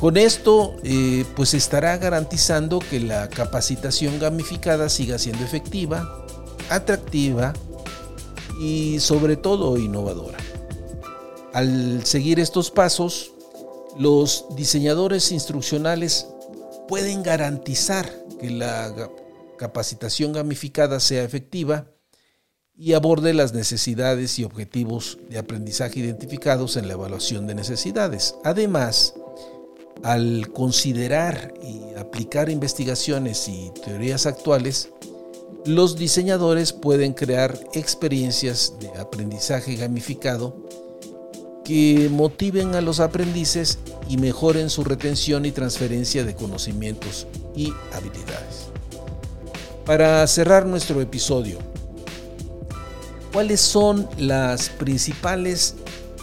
Con 0.00 0.16
esto, 0.16 0.74
eh, 0.82 1.24
pues 1.36 1.54
estará 1.54 1.96
garantizando 1.96 2.80
que 2.80 2.98
la 2.98 3.28
capacitación 3.28 4.18
gamificada 4.18 4.88
siga 4.88 5.20
siendo 5.20 5.44
efectiva, 5.44 6.26
atractiva 6.70 7.52
y 8.60 8.98
sobre 8.98 9.36
todo 9.36 9.78
innovadora. 9.78 10.38
Al 11.54 12.04
seguir 12.04 12.40
estos 12.40 12.72
pasos, 12.72 13.32
los 13.96 14.44
diseñadores 14.56 15.30
instruccionales 15.30 16.26
pueden 16.88 17.22
garantizar 17.22 18.10
que 18.40 18.50
la 18.50 18.92
capacitación 19.56 20.32
gamificada 20.32 20.98
sea 20.98 21.22
efectiva 21.22 21.92
y 22.74 22.94
aborde 22.94 23.32
las 23.34 23.54
necesidades 23.54 24.36
y 24.40 24.44
objetivos 24.44 25.18
de 25.30 25.38
aprendizaje 25.38 26.00
identificados 26.00 26.76
en 26.76 26.88
la 26.88 26.94
evaluación 26.94 27.46
de 27.46 27.54
necesidades. 27.54 28.34
Además, 28.42 29.14
al 30.02 30.50
considerar 30.52 31.54
y 31.62 31.96
aplicar 31.96 32.50
investigaciones 32.50 33.46
y 33.46 33.70
teorías 33.84 34.26
actuales, 34.26 34.88
los 35.64 35.94
diseñadores 35.94 36.72
pueden 36.72 37.12
crear 37.12 37.56
experiencias 37.74 38.74
de 38.80 38.88
aprendizaje 39.00 39.76
gamificado 39.76 40.83
que 41.64 42.08
motiven 42.10 42.74
a 42.74 42.80
los 42.80 43.00
aprendices 43.00 43.78
y 44.08 44.18
mejoren 44.18 44.68
su 44.70 44.84
retención 44.84 45.46
y 45.46 45.52
transferencia 45.52 46.24
de 46.24 46.34
conocimientos 46.34 47.26
y 47.56 47.72
habilidades. 47.92 48.68
Para 49.86 50.26
cerrar 50.26 50.66
nuestro 50.66 51.00
episodio, 51.00 51.58
¿cuáles 53.32 53.60
son 53.60 54.08
las 54.18 54.68
principales 54.68 55.74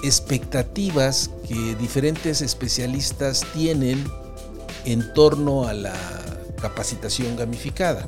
expectativas 0.04 1.30
que 1.48 1.76
diferentes 1.76 2.42
especialistas 2.42 3.46
tienen 3.54 4.04
en 4.86 5.14
torno 5.14 5.68
a 5.68 5.74
la 5.74 5.94
capacitación 6.62 7.36
gamificada? 7.36 8.08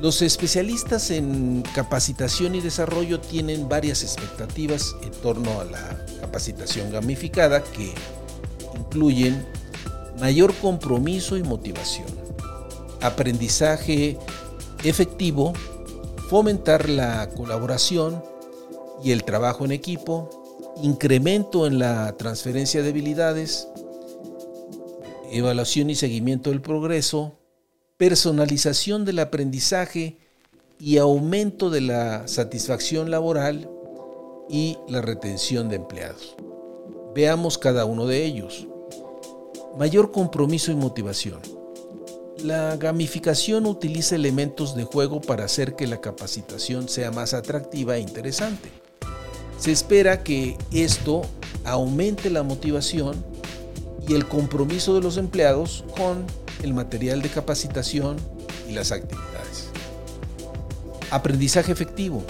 Los 0.00 0.20
especialistas 0.20 1.10
en 1.10 1.62
capacitación 1.74 2.54
y 2.54 2.60
desarrollo 2.60 3.18
tienen 3.18 3.68
varias 3.68 4.02
expectativas 4.02 4.94
en 5.02 5.10
torno 5.10 5.60
a 5.60 5.64
la 5.64 6.04
capacitación 6.20 6.92
gamificada 6.92 7.64
que 7.64 7.94
incluyen 8.78 9.46
mayor 10.20 10.54
compromiso 10.54 11.38
y 11.38 11.42
motivación, 11.42 12.08
aprendizaje 13.00 14.18
efectivo, 14.84 15.54
fomentar 16.28 16.90
la 16.90 17.30
colaboración 17.30 18.22
y 19.02 19.12
el 19.12 19.24
trabajo 19.24 19.64
en 19.64 19.72
equipo, 19.72 20.74
incremento 20.82 21.66
en 21.66 21.78
la 21.78 22.16
transferencia 22.18 22.82
de 22.82 22.90
habilidades, 22.90 23.68
evaluación 25.30 25.88
y 25.88 25.94
seguimiento 25.94 26.50
del 26.50 26.60
progreso, 26.60 27.38
personalización 27.96 29.04
del 29.04 29.18
aprendizaje 29.20 30.18
y 30.78 30.98
aumento 30.98 31.70
de 31.70 31.80
la 31.80 32.28
satisfacción 32.28 33.10
laboral 33.10 33.70
y 34.50 34.76
la 34.88 35.00
retención 35.00 35.68
de 35.68 35.76
empleados. 35.76 36.36
Veamos 37.14 37.56
cada 37.56 37.86
uno 37.86 38.06
de 38.06 38.24
ellos. 38.24 38.66
Mayor 39.78 40.12
compromiso 40.12 40.70
y 40.70 40.74
motivación. 40.74 41.40
La 42.42 42.76
gamificación 42.76 43.64
utiliza 43.64 44.14
elementos 44.14 44.76
de 44.76 44.84
juego 44.84 45.22
para 45.22 45.44
hacer 45.44 45.74
que 45.74 45.86
la 45.86 46.02
capacitación 46.02 46.88
sea 46.90 47.10
más 47.10 47.32
atractiva 47.32 47.96
e 47.96 48.00
interesante. 48.00 48.68
Se 49.58 49.72
espera 49.72 50.22
que 50.22 50.58
esto 50.70 51.22
aumente 51.64 52.28
la 52.28 52.42
motivación 52.42 53.24
y 54.06 54.14
el 54.14 54.28
compromiso 54.28 54.94
de 54.94 55.00
los 55.00 55.16
empleados 55.16 55.82
con 55.96 56.26
el 56.62 56.74
material 56.74 57.22
de 57.22 57.28
capacitación 57.28 58.16
y 58.68 58.72
las 58.72 58.92
actividades. 58.92 59.68
Aprendizaje 61.10 61.72
efectivo. 61.72 62.24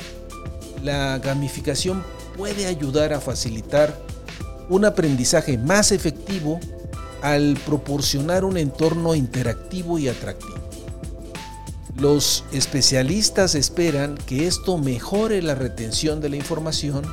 La 0.83 1.19
gamificación 1.19 2.05
puede 2.37 2.67
ayudar 2.67 3.13
a 3.13 3.21
facilitar 3.21 3.99
un 4.69 4.85
aprendizaje 4.85 5.59
más 5.59 5.93
efectivo 5.93 6.61
al 7.23 7.59
proporcionar 7.65 8.45
un 8.45 8.57
entorno 8.57 9.15
interactivo 9.15 9.99
y 9.99 10.09
atractivo. 10.09 10.55
Los 11.97 12.45
especialistas 12.53 13.55
esperan 13.55 14.17
que 14.27 14.47
esto 14.47 14.77
mejore 14.77 15.41
la 15.41 15.55
retención 15.55 16.21
de 16.21 16.29
la 16.29 16.37
información 16.37 17.05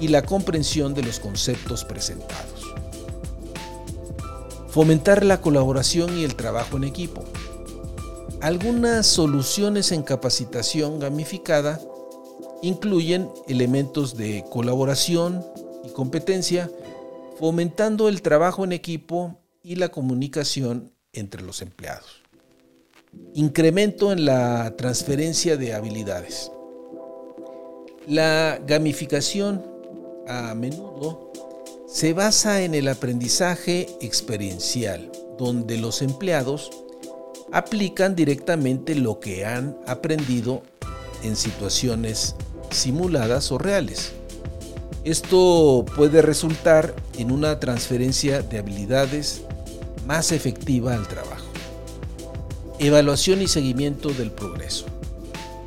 y 0.00 0.08
la 0.08 0.22
comprensión 0.22 0.94
de 0.94 1.02
los 1.02 1.18
conceptos 1.18 1.84
presentados. 1.84 2.55
Fomentar 4.76 5.24
la 5.24 5.40
colaboración 5.40 6.18
y 6.18 6.24
el 6.24 6.36
trabajo 6.36 6.76
en 6.76 6.84
equipo. 6.84 7.24
Algunas 8.42 9.06
soluciones 9.06 9.90
en 9.90 10.02
capacitación 10.02 11.00
gamificada 11.00 11.80
incluyen 12.60 13.30
elementos 13.48 14.18
de 14.18 14.44
colaboración 14.50 15.42
y 15.82 15.88
competencia, 15.94 16.70
fomentando 17.38 18.10
el 18.10 18.20
trabajo 18.20 18.64
en 18.64 18.72
equipo 18.72 19.40
y 19.62 19.76
la 19.76 19.88
comunicación 19.88 20.92
entre 21.14 21.40
los 21.40 21.62
empleados. 21.62 22.22
Incremento 23.32 24.12
en 24.12 24.26
la 24.26 24.74
transferencia 24.76 25.56
de 25.56 25.72
habilidades. 25.72 26.52
La 28.06 28.60
gamificación 28.66 29.64
a 30.28 30.54
menudo 30.54 31.32
se 31.86 32.12
basa 32.12 32.62
en 32.62 32.74
el 32.74 32.88
aprendizaje 32.88 33.86
experiencial, 34.00 35.10
donde 35.38 35.78
los 35.78 36.02
empleados 36.02 36.70
aplican 37.52 38.16
directamente 38.16 38.94
lo 38.96 39.20
que 39.20 39.46
han 39.46 39.78
aprendido 39.86 40.62
en 41.22 41.36
situaciones 41.36 42.34
simuladas 42.70 43.52
o 43.52 43.58
reales. 43.58 44.12
Esto 45.04 45.84
puede 45.94 46.22
resultar 46.22 46.94
en 47.16 47.30
una 47.30 47.60
transferencia 47.60 48.42
de 48.42 48.58
habilidades 48.58 49.42
más 50.06 50.32
efectiva 50.32 50.94
al 50.94 51.06
trabajo. 51.06 51.46
Evaluación 52.80 53.40
y 53.40 53.46
seguimiento 53.46 54.08
del 54.08 54.32
progreso. 54.32 54.86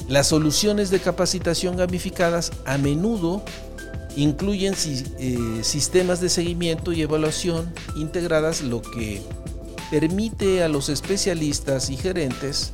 Las 0.09 0.27
soluciones 0.27 0.89
de 0.89 0.99
capacitación 0.99 1.77
gamificadas 1.77 2.51
a 2.65 2.77
menudo 2.77 3.43
incluyen 4.15 4.73
eh, 5.19 5.59
sistemas 5.61 6.21
de 6.21 6.29
seguimiento 6.29 6.91
y 6.91 7.01
evaluación 7.01 7.73
integradas, 7.95 8.61
lo 8.61 8.81
que 8.81 9.21
permite 9.91 10.63
a 10.63 10.67
los 10.67 10.89
especialistas 10.89 11.89
y 11.89 11.97
gerentes 11.97 12.73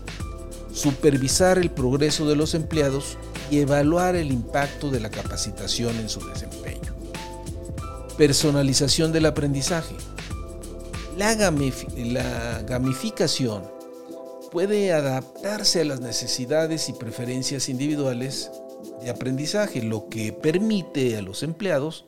supervisar 0.74 1.58
el 1.58 1.71
progreso 1.71 2.28
de 2.28 2.36
los 2.36 2.54
empleados 2.54 3.17
y 3.50 3.60
evaluar 3.60 4.15
el 4.15 4.32
impacto 4.32 4.91
de 4.91 5.00
la 5.00 5.10
capacitación 5.10 5.95
en 5.98 6.10
su 6.10 6.26
desempeño. 6.28 6.93
Personalización 8.17 9.12
del 9.12 9.26
aprendizaje. 9.26 9.95
La, 11.17 11.36
la 11.36 12.62
gamificación 12.63 13.63
puede 14.52 14.91
adaptarse 14.91 15.82
a 15.82 15.86
las 15.86 16.02
necesidades 16.02 16.89
y 16.89 16.93
preferencias 16.93 17.69
individuales 17.69 18.52
de 19.01 19.10
aprendizaje, 19.10 19.84
lo 19.84 20.10
que 20.10 20.34
permite 20.34 21.17
a 21.17 21.21
los 21.21 21.43
empleados 21.43 22.05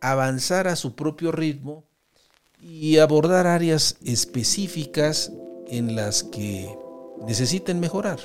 avanzar 0.00 0.68
a 0.68 0.76
su 0.76 0.94
propio 0.94 1.32
ritmo 1.32 1.84
y 2.60 2.98
abordar 2.98 3.46
áreas 3.46 3.96
específicas 4.04 5.32
en 5.68 5.96
las 5.96 6.22
que 6.22 6.68
necesiten 7.26 7.80
mejorar. 7.80 8.18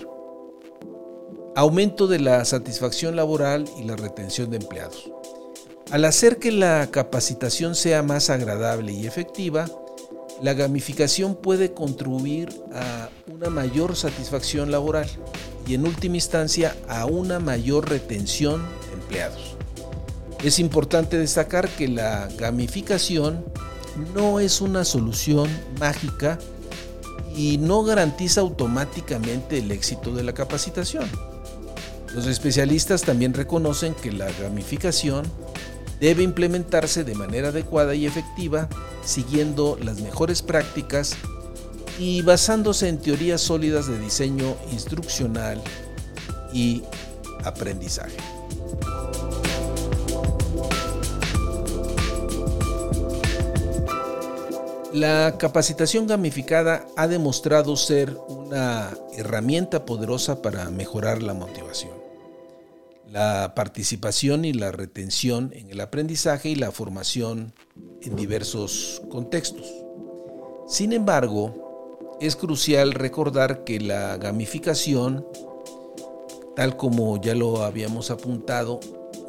Aumento 1.56 2.08
de 2.08 2.20
la 2.20 2.46
satisfacción 2.46 3.16
laboral 3.16 3.66
y 3.78 3.84
la 3.84 3.96
retención 3.96 4.50
de 4.50 4.58
empleados. 4.58 5.12
Al 5.92 6.06
hacer 6.06 6.38
que 6.38 6.52
la 6.52 6.88
capacitación 6.92 7.76
sea 7.76 8.04
más 8.04 8.30
agradable 8.30 8.94
y 8.94 9.08
efectiva, 9.08 9.66
la 10.42 10.54
gamificación 10.54 11.36
puede 11.36 11.74
contribuir 11.74 12.50
a 12.74 13.10
una 13.28 13.50
mayor 13.50 13.96
satisfacción 13.96 14.72
laboral 14.72 15.10
y 15.70 15.76
en 15.76 15.86
última 15.86 16.16
instancia 16.16 16.76
a 16.88 17.06
una 17.06 17.40
mayor 17.40 17.90
retención 17.90 18.64
de 18.88 18.94
empleados. 18.94 19.56
Es 20.44 20.58
importante 20.58 21.20
destacar 21.20 21.70
que 21.70 21.88
la 21.88 22.28
gamificación 22.40 23.46
no 24.16 24.40
es 24.40 24.62
una 24.62 24.84
solución 24.84 25.48
mágica 25.80 26.40
y 27.36 27.60
no 27.60 27.84
garantiza 27.84 28.42
automáticamente 28.42 29.60
el 29.60 29.72
éxito 29.72 30.12
de 30.12 30.24
la 30.24 30.34
capacitación. 30.34 31.08
Los 32.16 32.26
especialistas 32.26 33.04
también 33.04 33.36
reconocen 33.36 33.94
que 33.94 34.12
la 34.12 34.32
gamificación 34.42 35.32
debe 36.00 36.24
implementarse 36.24 37.04
de 37.04 37.14
manera 37.14 37.50
adecuada 37.50 37.94
y 37.94 38.08
efectiva, 38.08 38.70
siguiendo 39.06 39.78
las 39.80 40.00
mejores 40.02 40.42
prácticas 40.42 41.16
y 42.00 42.22
basándose 42.22 42.88
en 42.88 42.98
teorías 42.98 43.42
sólidas 43.42 43.88
de 43.88 44.00
diseño 44.00 44.56
instruccional 44.72 45.62
y 46.54 46.82
aprendizaje. 47.44 48.16
La 54.94 55.36
capacitación 55.38 56.08
gamificada 56.08 56.88
ha 56.96 57.08
demostrado 57.08 57.76
ser 57.76 58.18
una 58.28 58.90
herramienta 59.16 59.86
poderosa 59.86 60.42
para 60.42 60.70
mejorar 60.72 61.22
la 61.22 61.34
motivación, 61.34 61.94
la 63.08 63.54
participación 63.56 64.46
y 64.46 64.54
la 64.54 64.72
retención 64.72 65.52
en 65.54 65.70
el 65.70 65.82
aprendizaje 65.82 66.50
y 66.50 66.56
la 66.56 66.72
formación 66.72 67.54
en 68.02 68.16
diversos 68.16 69.02
contextos. 69.12 69.68
Sin 70.68 70.92
embargo, 70.94 71.69
es 72.22 72.36
crucial 72.36 72.94
recordar 72.94 73.64
que 73.64 73.80
la 73.80 74.18
gamificación, 74.18 75.26
tal 76.56 76.76
como 76.76 77.20
ya 77.22 77.34
lo 77.34 77.64
habíamos 77.64 78.12
apuntado, 78.12 78.80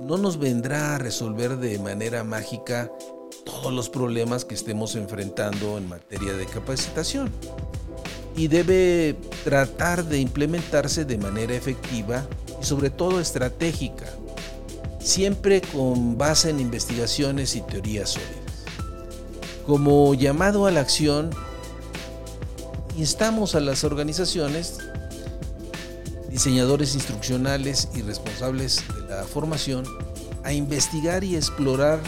no 0.00 0.18
nos 0.18 0.38
vendrá 0.38 0.96
a 0.96 0.98
resolver 0.98 1.58
de 1.58 1.78
manera 1.78 2.24
mágica 2.24 2.90
todos 3.44 3.72
los 3.72 3.88
problemas 3.88 4.44
que 4.44 4.54
estemos 4.54 4.96
enfrentando 4.96 5.78
en 5.78 5.88
materia 5.88 6.32
de 6.32 6.46
capacitación 6.46 7.30
y 8.36 8.48
debe 8.48 9.16
tratar 9.44 10.04
de 10.04 10.18
implementarse 10.18 11.04
de 11.04 11.18
manera 11.18 11.54
efectiva 11.54 12.26
y 12.60 12.64
sobre 12.64 12.90
todo 12.90 13.20
estratégica, 13.20 14.06
siempre 14.98 15.60
con 15.60 16.18
base 16.18 16.50
en 16.50 16.60
investigaciones 16.60 17.54
y 17.54 17.60
teorías 17.60 18.10
sólidas. 18.10 18.64
Como 19.66 20.14
llamado 20.14 20.66
a 20.66 20.70
la 20.70 20.80
acción, 20.80 21.30
instamos 23.00 23.54
a 23.54 23.60
las 23.60 23.82
organizaciones, 23.82 24.78
diseñadores 26.28 26.94
instruccionales 26.94 27.88
y 27.94 28.02
responsables 28.02 28.84
de 28.94 29.14
la 29.14 29.24
formación 29.24 29.86
a 30.44 30.52
investigar 30.52 31.24
y 31.24 31.34
explorar 31.34 31.98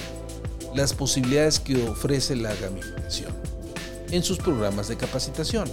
las 0.74 0.92
posibilidades 0.92 1.58
que 1.60 1.88
ofrece 1.88 2.36
la 2.36 2.54
gamificación 2.56 3.32
en 4.10 4.22
sus 4.22 4.36
programas 4.36 4.88
de 4.88 4.98
capacitación. 4.98 5.72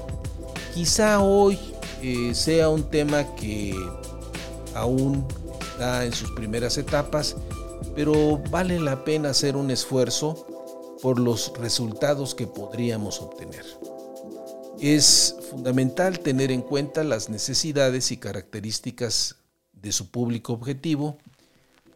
Quizá 0.74 1.20
hoy 1.20 1.60
eh, 2.02 2.34
sea 2.34 2.70
un 2.70 2.84
tema 2.84 3.36
que 3.36 3.76
aún 4.74 5.28
está 5.74 6.06
en 6.06 6.14
sus 6.14 6.32
primeras 6.32 6.78
etapas, 6.78 7.36
pero 7.94 8.42
vale 8.50 8.80
la 8.80 9.04
pena 9.04 9.32
hacer 9.32 9.58
un 9.58 9.70
esfuerzo 9.70 10.48
por 11.02 11.20
los 11.20 11.52
resultados 11.58 12.36
que 12.36 12.48
podríamos 12.48 13.22
obtener. 13.22 13.66
Es 14.82 15.36
fundamental 15.50 16.20
tener 16.20 16.52
en 16.52 16.62
cuenta 16.62 17.04
las 17.04 17.30
necesidades 17.30 18.12
y 18.12 18.18
características 18.18 19.36
de 19.74 19.92
su 19.92 20.10
público 20.10 20.54
objetivo 20.54 21.18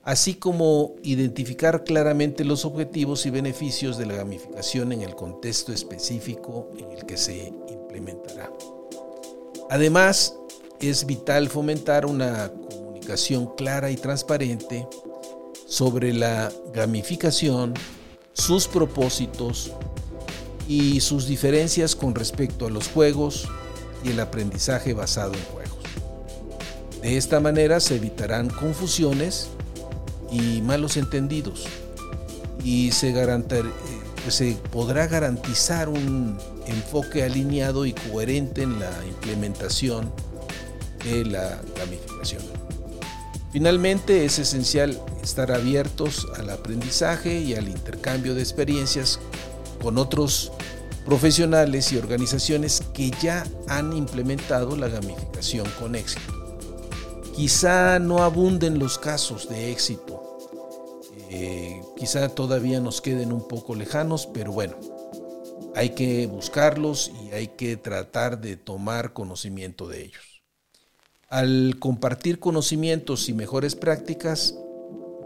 así 0.04 0.36
como 0.36 0.96
identificar 1.02 1.84
claramente 1.84 2.44
los 2.44 2.66
objetivos 2.66 3.26
y 3.26 3.30
beneficios 3.30 3.98
de 3.98 4.06
la 4.06 4.16
gamificación 4.16 4.92
en 4.92 5.02
el 5.02 5.16
contexto 5.16 5.72
específico 5.72 6.70
en 6.78 6.92
el 6.92 7.06
que 7.06 7.18
se 7.18 7.54
implementará. 7.70 8.52
Además, 9.70 10.36
es 10.80 11.06
vital 11.06 11.50
fomentar 11.50 12.06
una 12.06 12.52
comunicación 12.70 13.56
clara 13.56 13.90
y 13.90 13.96
transparente 13.96 14.88
sobre 15.66 16.14
la 16.14 16.52
gamificación, 16.74 17.74
sus 18.34 18.68
propósitos 18.68 19.72
y 20.68 21.00
sus 21.02 21.28
diferencias 21.28 21.96
con 21.96 22.16
respecto 22.16 22.68
a 22.68 22.70
los 22.70 22.88
juegos 22.88 23.48
y 24.04 24.10
el 24.10 24.20
aprendizaje 24.20 24.94
basado 24.94 25.34
en 25.34 25.44
juegos. 25.46 25.80
De 27.02 27.18
esta 27.18 27.40
manera 27.40 27.80
se 27.80 27.96
evitarán 27.96 28.50
confusiones 28.50 29.50
y 30.32 30.62
malos 30.62 30.98
entendidos 30.98 31.66
y 32.64 32.92
se, 32.92 33.10
eh, 33.10 33.64
se 34.30 34.58
podrá 34.72 35.08
garantizar 35.08 35.90
un 35.90 36.38
enfoque 36.66 37.24
alineado 37.24 37.86
y 37.86 37.94
coherente 37.94 38.64
en 38.64 38.80
la 38.80 38.92
implementación 39.06 40.12
de 41.04 41.26
la 41.26 41.62
gamificación. 41.78 42.42
Finalmente, 43.52 44.26
es 44.26 44.40
esencial 44.40 45.00
estar 45.22 45.52
abiertos 45.52 46.28
al 46.38 46.50
aprendizaje 46.50 47.40
y 47.40 47.54
al 47.54 47.68
intercambio 47.68 48.34
de 48.34 48.42
experiencias 48.42 49.20
con 49.84 49.98
otros 49.98 50.54
profesionales 51.06 51.92
y 51.92 51.98
organizaciones 51.98 52.82
que 52.94 53.12
ya 53.22 53.46
han 53.68 53.92
implementado 53.92 54.78
la 54.78 54.88
gamificación 54.88 55.68
con 55.78 55.96
éxito. 55.96 56.58
Quizá 57.36 58.00
no 58.00 58.24
abunden 58.24 58.80
los 58.80 58.98
casos 58.98 59.50
de 59.50 59.72
éxito, 59.72 60.40
eh, 61.30 61.82
quizá 61.98 62.30
todavía 62.30 62.80
nos 62.80 63.02
queden 63.02 63.34
un 63.34 63.46
poco 63.48 63.76
lejanos, 63.76 64.30
pero 64.34 64.54
bueno, 64.54 64.76
hay 65.76 65.90
que 65.90 66.28
buscarlos 66.28 67.12
y 67.24 67.32
hay 67.32 67.48
que 67.50 67.76
tratar 67.76 68.40
de 68.40 68.56
tomar 68.56 69.12
conocimiento 69.12 69.88
de 69.90 70.06
ellos. 70.06 70.44
Al 71.28 71.78
compartir 71.80 72.40
conocimientos 72.40 73.28
y 73.28 73.34
mejores 73.34 73.76
prácticas, 73.76 74.56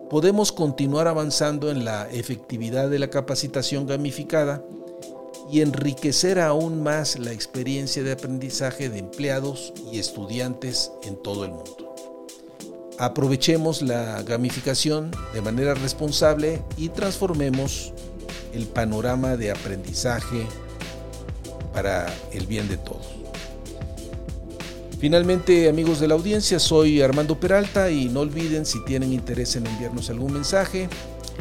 podemos 0.09 0.51
continuar 0.51 1.07
avanzando 1.07 1.69
en 1.69 1.83
la 1.83 2.09
efectividad 2.09 2.89
de 2.89 2.99
la 2.99 3.09
capacitación 3.09 3.85
gamificada 3.87 4.63
y 5.51 5.61
enriquecer 5.61 6.39
aún 6.39 6.83
más 6.83 7.19
la 7.19 7.31
experiencia 7.31 8.03
de 8.03 8.11
aprendizaje 8.13 8.89
de 8.89 8.99
empleados 8.99 9.73
y 9.91 9.99
estudiantes 9.99 10.91
en 11.03 11.15
todo 11.21 11.45
el 11.45 11.51
mundo. 11.51 11.95
Aprovechemos 12.99 13.81
la 13.81 14.23
gamificación 14.23 15.11
de 15.33 15.41
manera 15.41 15.73
responsable 15.75 16.61
y 16.77 16.89
transformemos 16.89 17.93
el 18.53 18.65
panorama 18.65 19.37
de 19.37 19.51
aprendizaje 19.51 20.47
para 21.73 22.07
el 22.31 22.47
bien 22.47 22.67
de 22.67 22.77
todos. 22.77 23.16
Finalmente, 24.99 25.69
amigos 25.69 25.99
de 25.99 26.07
la 26.07 26.15
audiencia, 26.15 26.59
soy 26.59 27.03
Armando 27.03 27.39
Peralta 27.39 27.91
y 27.91 28.09
no 28.09 28.21
olviden 28.21 28.65
si 28.65 28.83
tienen 28.83 29.13
interés 29.13 29.55
en 29.55 29.67
enviarnos 29.67 30.09
algún 30.09 30.33
mensaje, 30.33 30.89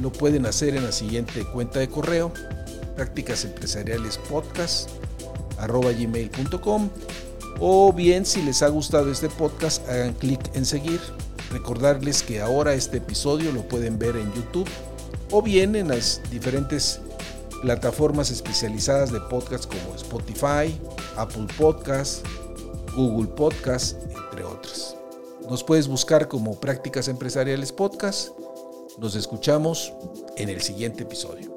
lo 0.02 0.12
pueden 0.12 0.44
hacer 0.44 0.76
en 0.76 0.84
la 0.84 0.92
siguiente 0.92 1.42
cuenta 1.44 1.78
de 1.78 1.88
correo 1.88 2.32
prácticas 2.96 3.44
empresariales 3.46 4.20
o 7.58 7.92
bien 7.94 8.26
si 8.26 8.42
les 8.42 8.62
ha 8.62 8.68
gustado 8.68 9.10
este 9.10 9.30
podcast 9.30 9.88
hagan 9.88 10.12
clic 10.12 10.40
en 10.54 10.66
seguir. 10.66 11.00
Recordarles 11.50 12.22
que 12.22 12.42
ahora 12.42 12.74
este 12.74 12.98
episodio 12.98 13.52
lo 13.52 13.62
pueden 13.62 13.98
ver 13.98 14.16
en 14.16 14.30
YouTube 14.34 14.68
o 15.30 15.40
bien 15.40 15.76
en 15.76 15.88
las 15.88 16.20
diferentes 16.30 17.00
plataformas 17.62 18.30
especializadas 18.30 19.12
de 19.12 19.20
podcast 19.20 19.64
como 19.64 19.94
Spotify, 19.96 20.78
Apple 21.16 21.46
Podcasts, 21.56 22.22
Google 22.96 23.28
Podcast, 23.28 23.98
entre 24.04 24.42
otras. 24.42 24.96
Nos 25.50 25.62
puedes 25.62 25.86
buscar 25.86 26.28
como 26.28 26.58
Prácticas 26.58 27.08
Empresariales 27.08 27.70
Podcast. 27.70 28.30
Nos 28.98 29.14
escuchamos 29.14 29.92
en 30.38 30.48
el 30.48 30.62
siguiente 30.62 31.02
episodio. 31.02 31.55